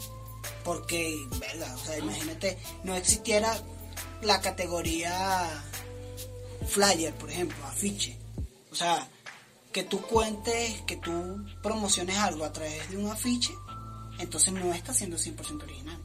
porque, 0.65 1.17
verdad, 1.39 1.75
o 1.75 1.79
sea, 1.79 1.99
imagínate, 1.99 2.59
no 2.83 2.95
existiera 2.97 3.57
la 4.23 4.41
categoría 4.41 5.63
flyer, 6.67 7.15
por 7.15 7.31
ejemplo, 7.31 7.57
afiche. 7.67 8.17
O 8.73 8.75
sea, 8.75 9.09
que 9.73 9.83
tú 9.83 10.01
cuentes, 10.03 10.81
que 10.83 10.97
tú 10.97 11.45
promociones 11.63 12.17
algo 12.17 12.45
a 12.45 12.53
través 12.53 12.91
de 12.91 12.97
un 12.97 13.11
afiche, 13.11 13.53
entonces 14.19 14.53
no 14.53 14.73
está 14.73 14.93
siendo 14.95 15.17
100% 15.17 15.63
original. 15.63 15.99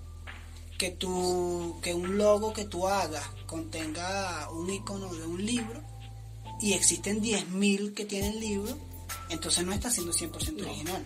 Que, 0.78 0.92
tú, 0.92 1.80
que 1.82 1.94
un 1.94 2.18
logo 2.18 2.52
que 2.52 2.66
tú 2.66 2.88
hagas 2.88 3.26
contenga 3.46 4.50
un 4.52 4.70
icono 4.70 5.14
de 5.14 5.26
un 5.26 5.46
libro 5.46 5.82
y 6.60 6.74
existen 6.74 7.22
10.000 7.22 7.94
que 7.94 8.06
tienen 8.06 8.40
libro, 8.40 8.78
entonces 9.30 9.66
no 9.66 9.74
está 9.74 9.90
siendo 9.90 10.14
100% 10.14 10.62
original. 10.66 11.06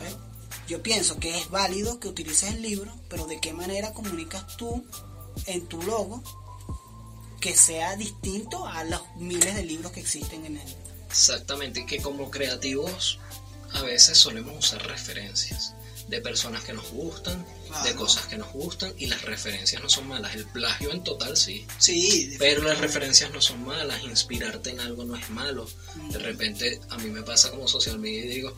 ¿Eh? 0.00 0.14
Yo 0.68 0.82
pienso 0.82 1.18
que 1.18 1.38
es 1.38 1.50
válido 1.50 2.00
que 2.00 2.08
utilices 2.08 2.54
el 2.54 2.62
libro, 2.62 2.92
pero 3.08 3.26
de 3.26 3.40
qué 3.40 3.52
manera 3.52 3.92
comunicas 3.92 4.56
tú 4.56 4.84
en 5.46 5.66
tu 5.66 5.82
logo 5.82 6.22
que 7.40 7.54
sea 7.54 7.96
distinto 7.96 8.66
a 8.66 8.84
los 8.84 9.02
miles 9.16 9.54
de 9.54 9.64
libros 9.64 9.92
que 9.92 10.00
existen 10.00 10.46
en 10.46 10.56
él. 10.56 10.76
Exactamente, 11.08 11.84
que 11.84 12.00
como 12.00 12.30
creativos 12.30 13.18
a 13.72 13.82
veces 13.82 14.16
solemos 14.16 14.56
usar 14.56 14.86
referencias 14.86 15.74
de 16.08 16.20
personas 16.20 16.64
que 16.64 16.72
nos 16.72 16.90
gustan, 16.90 17.44
de 17.84 17.94
cosas 17.94 18.26
que 18.26 18.36
nos 18.36 18.52
gustan 18.52 18.92
y 18.98 19.06
las 19.06 19.22
referencias 19.22 19.82
no 19.82 19.88
son 19.88 20.08
malas. 20.08 20.34
El 20.34 20.46
plagio 20.46 20.92
en 20.92 21.02
total 21.02 21.36
sí. 21.36 21.66
Sí. 21.78 22.36
Pero 22.38 22.62
las 22.62 22.78
referencias 22.78 23.30
no 23.30 23.40
son 23.40 23.64
malas, 23.64 24.02
inspirarte 24.02 24.70
en 24.70 24.80
algo 24.80 25.04
no 25.04 25.16
es 25.16 25.30
malo. 25.30 25.68
De 26.10 26.18
mm. 26.18 26.22
repente 26.22 26.80
a 26.90 26.98
mí 26.98 27.10
me 27.10 27.22
pasa 27.22 27.50
como 27.50 27.66
social 27.66 27.98
media 27.98 28.24
y 28.24 28.28
digo, 28.28 28.54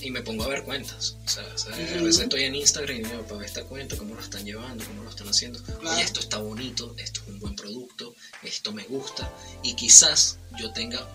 y 0.00 0.10
me 0.10 0.22
pongo 0.22 0.44
a 0.44 0.48
ver 0.48 0.64
cuentas. 0.64 1.16
O 1.24 1.28
sea, 1.28 1.44
a 1.44 1.76
veces 1.76 2.20
estoy 2.20 2.44
en 2.44 2.54
Instagram 2.54 2.96
y 2.96 3.02
digo, 3.02 3.22
para 3.22 3.36
ver 3.36 3.46
esta 3.46 3.64
cuenta, 3.64 3.96
cómo 3.96 4.14
lo 4.14 4.20
están 4.20 4.44
llevando, 4.44 4.84
cómo 4.84 5.02
lo 5.02 5.10
están 5.10 5.28
haciendo. 5.28 5.60
Oye, 5.80 6.02
esto 6.02 6.20
está 6.20 6.38
bonito, 6.38 6.94
esto 6.98 7.20
es 7.22 7.28
un 7.28 7.38
buen 7.38 7.54
producto, 7.54 8.14
esto 8.42 8.72
me 8.72 8.84
gusta. 8.84 9.30
Y 9.62 9.74
quizás 9.74 10.38
yo 10.58 10.72
tenga 10.72 11.06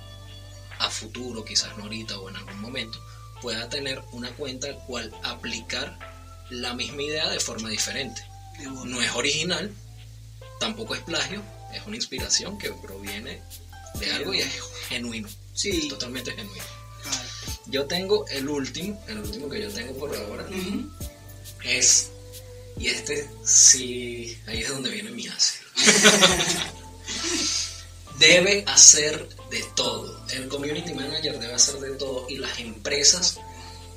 a 0.79 0.89
futuro, 0.89 1.43
quizás 1.43 1.75
no 1.77 1.84
ahorita 1.84 2.19
o 2.19 2.29
en 2.29 2.36
algún 2.36 2.60
momento, 2.60 3.00
pueda 3.45 3.69
tener 3.69 4.01
una 4.11 4.31
cuenta 4.31 4.65
al 4.65 4.79
cual 4.87 5.13
aplicar 5.21 5.99
la 6.49 6.73
misma 6.73 7.03
idea 7.03 7.29
de 7.29 7.39
forma 7.39 7.69
diferente. 7.69 8.25
No 8.85 8.99
es 8.99 9.11
original, 9.11 9.71
tampoco 10.59 10.95
es 10.95 11.01
plagio, 11.01 11.43
es 11.71 11.85
una 11.85 11.95
inspiración 11.95 12.57
que 12.57 12.71
proviene 12.71 13.43
de 13.99 14.11
algo 14.13 14.33
y 14.33 14.39
es 14.39 14.51
genuino. 14.89 15.29
Sí. 15.53 15.87
totalmente 15.87 16.31
genuino. 16.31 16.63
Yo 17.67 17.85
tengo 17.85 18.27
el 18.29 18.49
último, 18.49 18.99
el 19.07 19.19
último 19.19 19.47
que 19.47 19.61
yo 19.61 19.69
tengo 19.69 19.95
por 19.95 20.15
ahora, 20.15 20.47
es, 21.63 22.09
y 22.79 22.87
este 22.87 23.29
sí, 23.43 24.39
ahí 24.47 24.63
es 24.63 24.69
donde 24.69 24.89
viene 24.89 25.11
mi 25.11 25.27
ácido. 25.27 25.65
debe 28.17 28.63
hacer 28.65 29.29
de 29.55 29.63
todo. 29.74 30.21
El 30.33 30.50
community 30.50 30.93
manager 30.93 31.39
debe 31.39 31.53
hacer 31.53 31.75
de 31.79 31.91
todo 31.91 32.25
y 32.27 32.38
las 32.38 32.59
empresas 32.59 33.39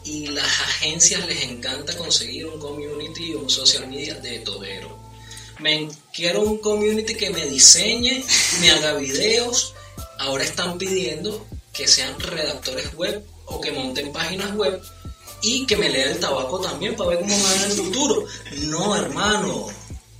y 0.05 0.29
las 0.29 0.47
agencias 0.47 1.27
les 1.27 1.43
encanta 1.43 1.97
conseguir 1.97 2.47
un 2.47 2.61
community 2.61 3.35
o 3.35 3.41
un 3.41 3.50
social 3.50 3.88
media 3.88 4.15
de 4.15 4.38
todero. 4.38 4.97
Me 5.59 5.88
quiero 6.15 6.43
un 6.43 6.59
community 6.59 7.15
que 7.17 7.31
me 7.31 7.45
diseñe, 7.47 8.25
me 8.61 8.71
haga 8.71 8.95
videos. 8.95 9.75
Ahora 10.21 10.45
están 10.45 10.79
pidiendo 10.79 11.45
que 11.73 11.88
sean 11.88 12.19
redactores 12.21 12.95
web 12.95 13.25
o 13.47 13.61
que 13.61 13.73
monten 13.73 14.12
páginas 14.12 14.55
web 14.55 14.81
y 15.43 15.67
que 15.67 15.77
me 15.77 15.88
lea 15.88 16.12
el 16.12 16.21
tabaco 16.21 16.61
también 16.61 16.95
para 16.95 17.11
ver 17.11 17.21
cómo 17.21 17.43
va 17.43 17.55
en 17.57 17.62
el 17.62 17.73
futuro. 17.73 18.27
No, 18.59 18.95
hermano, 18.95 19.67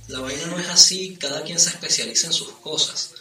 la 0.09 0.19
vaina 0.19 0.47
no 0.47 0.59
es 0.59 0.67
así, 0.67 1.15
cada 1.15 1.43
quien 1.43 1.59
se 1.59 1.69
especializa 1.69 2.27
en 2.27 2.33
sus 2.33 2.49
cosas. 2.61 3.11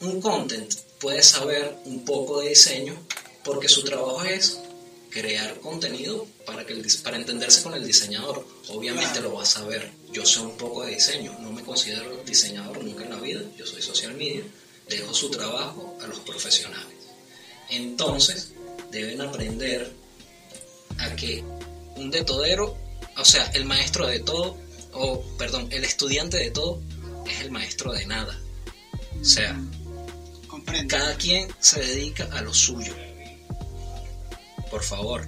Un 0.00 0.20
content 0.20 0.70
puede 1.02 1.22
saber 1.24 1.76
un 1.84 2.04
poco 2.04 2.40
de 2.40 2.50
diseño 2.50 2.94
porque 3.42 3.68
su 3.68 3.82
trabajo 3.82 4.22
es 4.22 4.60
crear 5.10 5.58
contenido 5.58 6.28
para, 6.46 6.64
que 6.64 6.80
para 7.02 7.16
entenderse 7.16 7.64
con 7.64 7.74
el 7.74 7.84
diseñador. 7.84 8.46
Obviamente 8.68 9.20
lo 9.20 9.34
va 9.34 9.42
a 9.42 9.46
saber. 9.46 9.90
Yo 10.12 10.24
sé 10.24 10.38
un 10.38 10.56
poco 10.56 10.84
de 10.84 10.94
diseño, 10.94 11.36
no 11.40 11.50
me 11.50 11.64
considero 11.64 12.22
diseñador 12.24 12.84
nunca 12.84 13.02
en 13.02 13.10
la 13.10 13.16
vida, 13.16 13.40
yo 13.58 13.66
soy 13.66 13.82
social 13.82 14.14
media, 14.14 14.44
dejo 14.88 15.12
su 15.12 15.28
trabajo 15.28 15.98
a 16.00 16.06
los 16.06 16.20
profesionales. 16.20 16.96
Entonces, 17.68 18.52
deben 18.92 19.20
aprender 19.22 19.90
a 20.98 21.16
que 21.16 21.42
un 21.96 22.10
de 22.12 22.22
todero, 22.22 22.76
o 23.16 23.24
sea, 23.24 23.46
el 23.54 23.64
maestro 23.64 24.06
de 24.06 24.20
todo, 24.20 24.56
o 24.92 25.20
perdón, 25.36 25.66
el 25.72 25.84
estudiante 25.84 26.36
de 26.36 26.52
todo 26.52 26.80
es 27.26 27.40
el 27.40 27.50
maestro 27.50 27.92
de 27.92 28.06
nada. 28.06 28.40
O 29.20 29.24
sea, 29.24 29.58
cada 30.88 31.16
quien 31.16 31.48
se 31.60 31.80
dedica 31.80 32.28
a 32.32 32.42
lo 32.42 32.52
suyo. 32.52 32.94
Por 34.70 34.82
favor, 34.82 35.26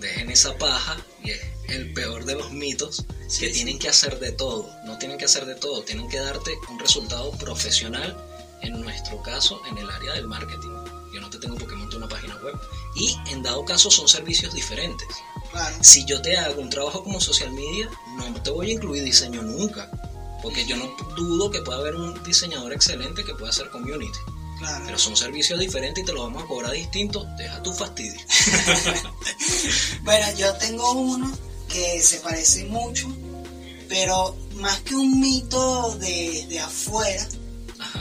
dejen 0.00 0.30
esa 0.30 0.56
paja 0.56 0.96
y 1.22 1.30
es 1.30 1.40
el 1.68 1.92
peor 1.92 2.24
de 2.24 2.34
los 2.34 2.52
mitos 2.52 3.04
que 3.38 3.50
tienen 3.50 3.78
que 3.78 3.88
hacer 3.88 4.18
de 4.18 4.32
todo. 4.32 4.70
No 4.84 4.98
tienen 4.98 5.18
que 5.18 5.24
hacer 5.26 5.46
de 5.46 5.54
todo, 5.54 5.82
tienen 5.82 6.08
que 6.08 6.18
darte 6.20 6.52
un 6.70 6.78
resultado 6.78 7.30
profesional, 7.32 8.16
en 8.62 8.80
nuestro 8.80 9.22
caso, 9.22 9.60
en 9.68 9.78
el 9.78 9.90
área 9.90 10.14
del 10.14 10.26
marketing 10.26 10.76
yo 11.16 11.22
no 11.22 11.30
te 11.30 11.38
tengo 11.38 11.56
porque 11.56 11.74
montar 11.74 11.96
una 11.96 12.08
página 12.08 12.36
web. 12.44 12.58
Y 12.94 13.16
en 13.30 13.42
dado 13.42 13.64
caso 13.64 13.90
son 13.90 14.06
servicios 14.06 14.52
diferentes. 14.52 15.08
Si 15.80 16.04
yo 16.04 16.20
te 16.20 16.36
hago 16.36 16.60
un 16.60 16.68
trabajo 16.68 17.02
como 17.02 17.20
social 17.20 17.50
media, 17.52 17.88
no 18.16 18.42
te 18.42 18.50
voy 18.50 18.70
a 18.70 18.74
incluir 18.74 19.02
diseño 19.02 19.40
nunca. 19.40 19.90
Porque 20.42 20.66
yo 20.66 20.76
no 20.76 20.94
dudo 21.16 21.50
que 21.50 21.62
pueda 21.62 21.78
haber 21.78 21.94
un 21.94 22.22
diseñador 22.22 22.74
excelente 22.74 23.24
que 23.24 23.34
pueda 23.34 23.48
hacer 23.48 23.70
community. 23.70 24.18
Pero 24.84 24.98
son 24.98 25.16
servicios 25.16 25.58
diferentes 25.58 26.02
y 26.02 26.06
te 26.06 26.12
los 26.12 26.24
vamos 26.24 26.44
a 26.44 26.46
cobrar 26.46 26.72
distintos. 26.72 27.26
Deja 27.36 27.62
tu 27.62 27.72
fastidio. 27.72 28.20
bueno, 30.02 30.26
yo 30.36 30.54
tengo 30.54 30.92
uno 30.92 31.30
que 31.68 32.02
se 32.02 32.20
parece 32.20 32.64
mucho, 32.64 33.08
pero 33.88 34.36
más 34.54 34.80
que 34.80 34.94
un 34.94 35.20
mito 35.20 35.94
de, 35.96 36.46
de 36.48 36.60
afuera, 36.60 37.26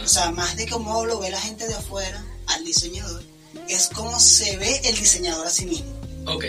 o 0.04 0.08
sea, 0.08 0.32
más 0.32 0.56
de 0.56 0.68
cómo 0.68 1.06
lo 1.06 1.20
ve 1.20 1.30
la 1.30 1.42
gente 1.42 1.68
de 1.68 1.74
afuera, 1.74 2.24
al 2.48 2.64
diseñador 2.64 3.24
es 3.68 3.90
cómo 3.94 4.20
se 4.20 4.58
ve 4.58 4.82
el 4.84 4.96
diseñador 4.96 5.48
a 5.48 5.50
sí 5.50 5.66
mismo. 5.66 5.92
Ok. 6.28 6.46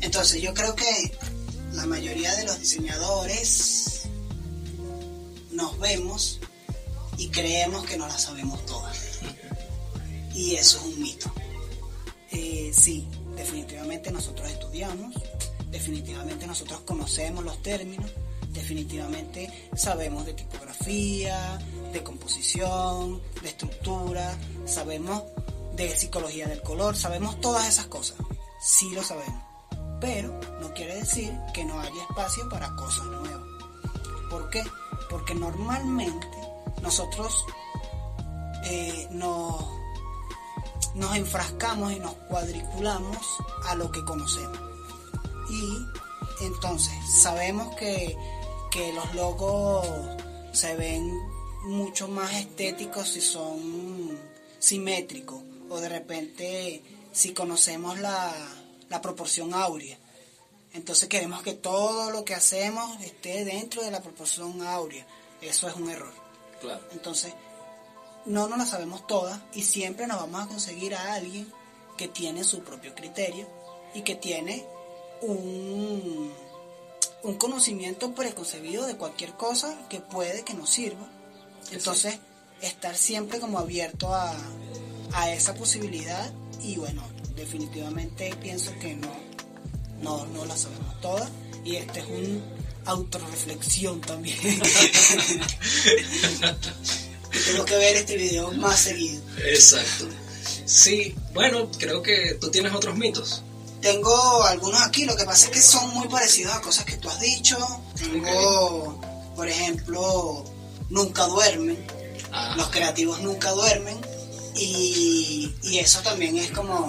Entonces 0.00 0.40
yo 0.42 0.54
creo 0.54 0.74
que 0.74 1.18
la 1.72 1.86
mayoría 1.86 2.34
de 2.36 2.44
los 2.44 2.58
diseñadores 2.58 4.02
nos 5.50 5.78
vemos 5.78 6.40
y 7.16 7.28
creemos 7.28 7.84
que 7.84 7.96
no 7.96 8.06
la 8.06 8.18
sabemos 8.18 8.64
todas. 8.66 8.87
Y 10.38 10.54
eso 10.54 10.78
es 10.78 10.84
un 10.84 11.02
mito. 11.02 11.32
Eh, 12.30 12.70
sí, 12.72 13.08
definitivamente 13.34 14.12
nosotros 14.12 14.48
estudiamos, 14.48 15.12
definitivamente 15.68 16.46
nosotros 16.46 16.78
conocemos 16.82 17.42
los 17.42 17.60
términos, 17.60 18.08
definitivamente 18.50 19.68
sabemos 19.74 20.26
de 20.26 20.34
tipografía, 20.34 21.58
de 21.92 22.04
composición, 22.04 23.20
de 23.42 23.48
estructura, 23.48 24.38
sabemos 24.64 25.24
de 25.74 25.96
psicología 25.96 26.46
del 26.46 26.62
color, 26.62 26.94
sabemos 26.94 27.40
todas 27.40 27.66
esas 27.66 27.86
cosas, 27.86 28.18
sí 28.60 28.92
lo 28.92 29.02
sabemos, 29.02 29.42
pero 30.00 30.38
no 30.60 30.72
quiere 30.72 30.94
decir 30.94 31.36
que 31.52 31.64
no 31.64 31.80
haya 31.80 32.02
espacio 32.08 32.48
para 32.48 32.76
cosas 32.76 33.06
nuevas. 33.06 33.42
¿Por 34.30 34.50
qué? 34.50 34.62
Porque 35.10 35.34
normalmente 35.34 36.28
nosotros 36.80 37.44
eh, 38.66 39.08
nos, 39.10 39.77
nos 40.94 41.16
enfrascamos 41.16 41.92
y 41.92 41.98
nos 41.98 42.14
cuadriculamos 42.14 43.18
a 43.66 43.74
lo 43.74 43.90
que 43.90 44.04
conocemos. 44.04 44.58
Y 45.50 46.44
entonces 46.44 46.94
sabemos 47.20 47.74
que, 47.76 48.16
que 48.70 48.92
los 48.92 49.14
logos 49.14 49.86
se 50.52 50.76
ven 50.76 51.10
mucho 51.64 52.08
más 52.08 52.34
estéticos 52.34 53.08
si 53.08 53.20
son 53.20 54.18
simétricos 54.58 55.42
o 55.68 55.80
de 55.80 55.88
repente 55.88 56.82
si 57.12 57.32
conocemos 57.32 57.98
la, 57.98 58.32
proporción 59.02 59.54
áurea. 59.54 59.98
Entonces 60.72 61.08
queremos 61.08 61.42
que 61.42 61.54
todo 61.54 62.10
lo 62.10 62.24
que 62.24 62.34
hacemos 62.34 63.00
esté 63.02 63.44
dentro 63.44 63.82
de 63.82 63.90
la 63.90 64.00
proporción 64.00 64.62
áurea. 64.66 65.06
Eso 65.40 65.68
es 65.68 65.74
un 65.76 65.90
error. 65.90 66.12
Entonces, 66.92 67.32
no 68.26 68.48
nos 68.48 68.58
la 68.58 68.66
sabemos 68.66 69.06
todas 69.06 69.40
y 69.52 69.62
siempre 69.62 70.06
nos 70.06 70.18
vamos 70.18 70.42
a 70.42 70.48
conseguir 70.48 70.94
a 70.94 71.14
alguien 71.14 71.50
que 71.96 72.08
tiene 72.08 72.44
su 72.44 72.60
propio 72.60 72.94
criterio 72.94 73.48
y 73.94 74.02
que 74.02 74.14
tiene 74.14 74.64
un, 75.22 76.32
un 77.22 77.34
conocimiento 77.34 78.14
preconcebido 78.14 78.86
de 78.86 78.96
cualquier 78.96 79.34
cosa 79.34 79.76
que 79.88 80.00
puede 80.00 80.44
que 80.44 80.54
nos 80.54 80.70
sirva. 80.70 81.08
Entonces, 81.72 82.18
estar 82.62 82.96
siempre 82.96 83.40
como 83.40 83.58
abierto 83.58 84.14
a, 84.14 84.34
esa 85.32 85.54
posibilidad 85.54 86.32
y 86.62 86.76
bueno, 86.76 87.02
definitivamente 87.34 88.32
pienso 88.40 88.72
que 88.78 88.94
no, 88.94 89.10
no, 90.00 90.26
no 90.26 90.44
la 90.44 90.56
sabemos 90.56 91.00
todas 91.00 91.28
y 91.64 91.76
este 91.76 92.00
es 92.00 92.06
un 92.06 92.42
autorreflexión 92.84 94.00
también. 94.00 94.38
Tengo 97.46 97.64
que 97.64 97.76
ver 97.76 97.96
este 97.96 98.16
video 98.16 98.50
más 98.52 98.80
seguido. 98.80 99.22
Exacto. 99.44 100.08
Sí, 100.64 101.14
bueno, 101.32 101.70
creo 101.78 102.02
que 102.02 102.36
tú 102.40 102.50
tienes 102.50 102.72
otros 102.74 102.96
mitos. 102.96 103.42
Tengo 103.80 104.42
algunos 104.44 104.82
aquí, 104.82 105.04
lo 105.04 105.16
que 105.16 105.24
pasa 105.24 105.46
es 105.46 105.50
que 105.50 105.62
son 105.62 105.88
muy 105.94 106.08
parecidos 106.08 106.54
a 106.54 106.60
cosas 106.60 106.84
que 106.84 106.96
tú 106.96 107.08
has 107.08 107.20
dicho. 107.20 107.56
Tengo, 107.96 109.00
por 109.36 109.48
ejemplo, 109.48 110.44
nunca 110.90 111.26
duermen. 111.26 111.86
Ah. 112.32 112.54
Los 112.56 112.68
creativos 112.68 113.20
nunca 113.20 113.52
duermen. 113.52 113.98
Y, 114.56 115.54
y 115.62 115.78
eso 115.78 116.00
también 116.00 116.36
es 116.38 116.50
como... 116.50 116.88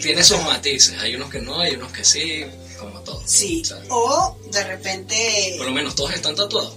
Tiene 0.00 0.22
sus 0.22 0.42
matices, 0.42 0.98
hay 1.00 1.16
unos 1.16 1.30
que 1.30 1.40
no, 1.40 1.58
hay 1.60 1.74
unos 1.74 1.92
que 1.92 2.04
sí, 2.04 2.44
como 2.78 3.00
todo. 3.00 3.22
Sí, 3.26 3.62
O 3.62 3.64
sea, 3.64 3.78
o 3.88 4.38
de 4.52 4.64
repente... 4.64 5.54
por 5.56 5.66
lo 5.66 5.72
menos 5.72 5.94
todos 5.94 6.12
están 6.12 6.34
tatuados. 6.34 6.76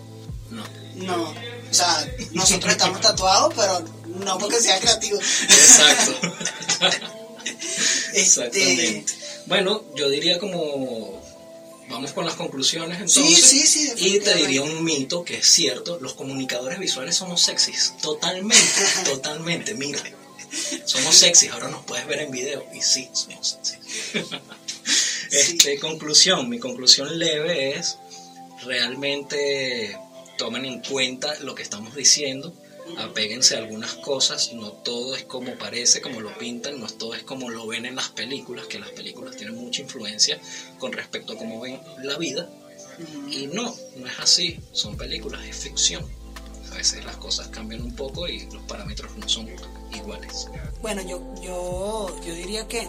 No. 0.50 0.64
No, 0.96 1.34
o 1.70 1.74
sea, 1.74 2.08
nosotros 2.32 2.72
estamos 2.72 3.02
tatuados, 3.02 3.54
pero 3.56 3.84
no 4.06 4.38
porque 4.38 4.60
sea 4.60 4.80
creativo. 4.80 5.20
Exacto. 5.20 6.14
Este, 8.14 8.22
Exactamente. 8.22 9.14
Bueno, 9.46 9.84
yo 9.96 10.10
diría 10.10 10.40
como 10.40 11.22
vamos 11.90 12.12
con 12.12 12.26
las 12.26 12.36
conclusiones 12.36 13.12
Sí, 13.12 13.20
entonces. 13.20 13.50
sí, 13.50 13.68
sí, 13.68 13.94
Y 13.96 14.20
te 14.20 14.34
diría 14.36 14.62
un 14.62 14.84
mito 14.84 15.24
que 15.24 15.38
es 15.38 15.48
cierto, 15.48 16.00
los 16.02 16.14
comunicadores 16.14 16.80
visuales 16.80 17.16
somos 17.16 17.42
sexys, 17.42 17.94
totalmente, 18.02 18.82
totalmente, 19.06 19.74
mira. 19.76 20.00
Somos 20.86 21.16
sexys, 21.16 21.52
ahora 21.52 21.68
nos 21.70 21.86
puedes 21.86 22.08
ver 22.08 22.22
en 22.22 22.32
video 22.32 22.66
y 22.74 22.82
sí, 22.82 23.10
somos 23.14 23.58
sexys. 23.62 23.80
Este, 25.32 25.78
conclusión, 25.80 26.50
mi 26.50 26.58
conclusión 26.60 27.20
leve 27.20 27.78
es 27.78 27.98
realmente 28.64 29.98
tomen 30.38 30.66
en 30.66 30.82
cuenta 30.82 31.40
lo 31.42 31.56
que 31.56 31.64
estamos 31.64 31.96
diciendo, 31.96 32.54
apéguense 32.98 33.56
a 33.56 33.60
algunas 33.60 33.96
cosas, 33.96 34.54
no 34.54 34.72
todo 34.72 35.16
es 35.16 35.24
como 35.24 35.58
parece, 35.58 36.02
como 36.02 36.22
lo 36.22 36.38
pintan, 36.38 36.80
no 36.80 36.88
todo 36.88 37.16
es 37.16 37.24
como 37.24 37.50
lo 37.50 37.68
ven 37.68 37.86
en 37.86 37.96
las 37.96 38.10
películas, 38.10 38.68
que 38.68 38.80
las 38.80 38.90
películas 38.92 39.36
tienen 39.36 39.56
mucha 39.56 39.82
influencia 39.82 40.40
con 40.80 40.94
respecto 40.94 41.34
a 41.34 41.38
cómo 41.38 41.60
ven 41.60 41.80
la 42.04 42.18
vida, 42.18 42.50
y 43.30 43.48
no, 43.48 43.76
no 43.98 44.08
es 44.08 44.20
así, 44.20 44.60
son 44.72 44.98
películas, 44.98 45.46
es 45.46 45.56
ficción. 45.58 46.06
A 46.72 46.76
veces 46.76 47.06
las 47.06 47.18
cosas 47.18 47.48
cambian 47.48 47.82
un 47.82 47.96
poco 47.96 48.28
y 48.28 48.46
los 48.52 48.62
parámetros 48.64 49.16
no 49.18 49.28
son 49.28 49.48
iguales. 49.94 50.48
Bueno, 50.82 51.02
yo, 51.02 51.22
yo, 51.42 52.16
yo 52.26 52.34
diría 52.34 52.68
que 52.68 52.88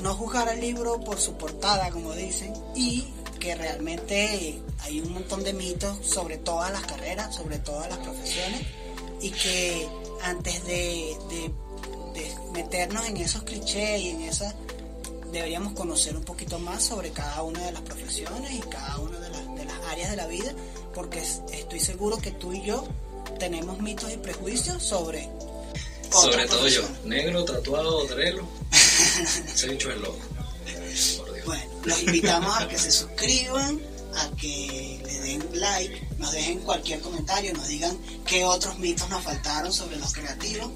no 0.00 0.14
juzgar 0.14 0.48
al 0.48 0.60
libro 0.60 1.00
por 1.00 1.18
su 1.18 1.34
portada, 1.34 1.90
como 1.90 2.14
dicen, 2.14 2.52
y 2.74 3.04
que 3.44 3.54
realmente 3.54 4.58
hay 4.80 5.00
un 5.02 5.12
montón 5.12 5.44
de 5.44 5.52
mitos 5.52 5.98
sobre 6.06 6.38
todas 6.38 6.72
las 6.72 6.80
carreras, 6.86 7.34
sobre 7.34 7.58
todas 7.58 7.90
las 7.90 7.98
profesiones, 7.98 8.62
y 9.20 9.30
que 9.32 9.86
antes 10.22 10.64
de, 10.64 11.14
de- 11.28 11.52
de 12.18 12.34
meternos 12.54 13.04
en 13.06 13.18
esos 13.18 13.42
clichés 13.42 14.00
y 14.00 14.08
en 14.10 14.22
esas, 14.22 14.54
deberíamos 15.30 15.74
conocer 15.74 16.16
un 16.16 16.22
poquito 16.24 16.58
más 16.58 16.84
sobre 16.84 17.10
cada 17.10 17.42
una 17.42 17.60
de 17.66 17.72
las 17.72 17.82
profesiones 17.82 18.50
y 18.52 18.60
cada 18.60 18.96
una 18.98 19.18
de, 19.20 19.28
las- 19.28 19.54
de 19.56 19.64
las 19.66 19.78
áreas 19.90 20.10
de 20.10 20.16
la 20.16 20.26
vida, 20.26 20.54
porque 20.94 21.18
es- 21.20 21.42
estoy 21.52 21.80
seguro 21.80 22.16
que 22.16 22.30
tú 22.30 22.54
y 22.54 22.62
yo 22.64 22.86
tenemos 23.38 23.78
mitos 23.80 24.10
y 24.10 24.16
prejuicios 24.16 24.82
sobre 24.82 25.28
Sobre 26.10 26.46
todo 26.46 26.66
yo, 26.68 26.82
negro, 27.04 27.44
tatuado, 27.44 28.06
drelo. 28.06 28.46
Ese 28.72 29.66
bicho 29.72 29.90
es 29.90 29.98
loco. 29.98 30.18
Los 31.84 32.02
invitamos 32.02 32.56
a 32.56 32.68
que 32.68 32.78
se 32.78 32.90
suscriban, 32.90 33.80
a 34.16 34.36
que 34.36 35.02
le 35.04 35.20
den 35.20 35.48
like, 35.52 36.08
nos 36.18 36.32
dejen 36.32 36.60
cualquier 36.60 37.00
comentario, 37.00 37.52
nos 37.54 37.68
digan 37.68 37.98
qué 38.26 38.44
otros 38.44 38.78
mitos 38.78 39.08
nos 39.10 39.22
faltaron 39.22 39.72
sobre 39.72 39.96
los 39.96 40.12
creativos 40.12 40.70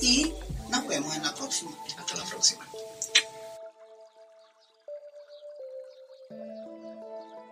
y 0.00 0.32
nos 0.70 0.86
vemos 0.86 1.14
en 1.16 1.22
la 1.22 1.34
próxima. 1.34 1.70
Hasta 1.98 2.16
la 2.16 2.24
próxima. 2.24 2.69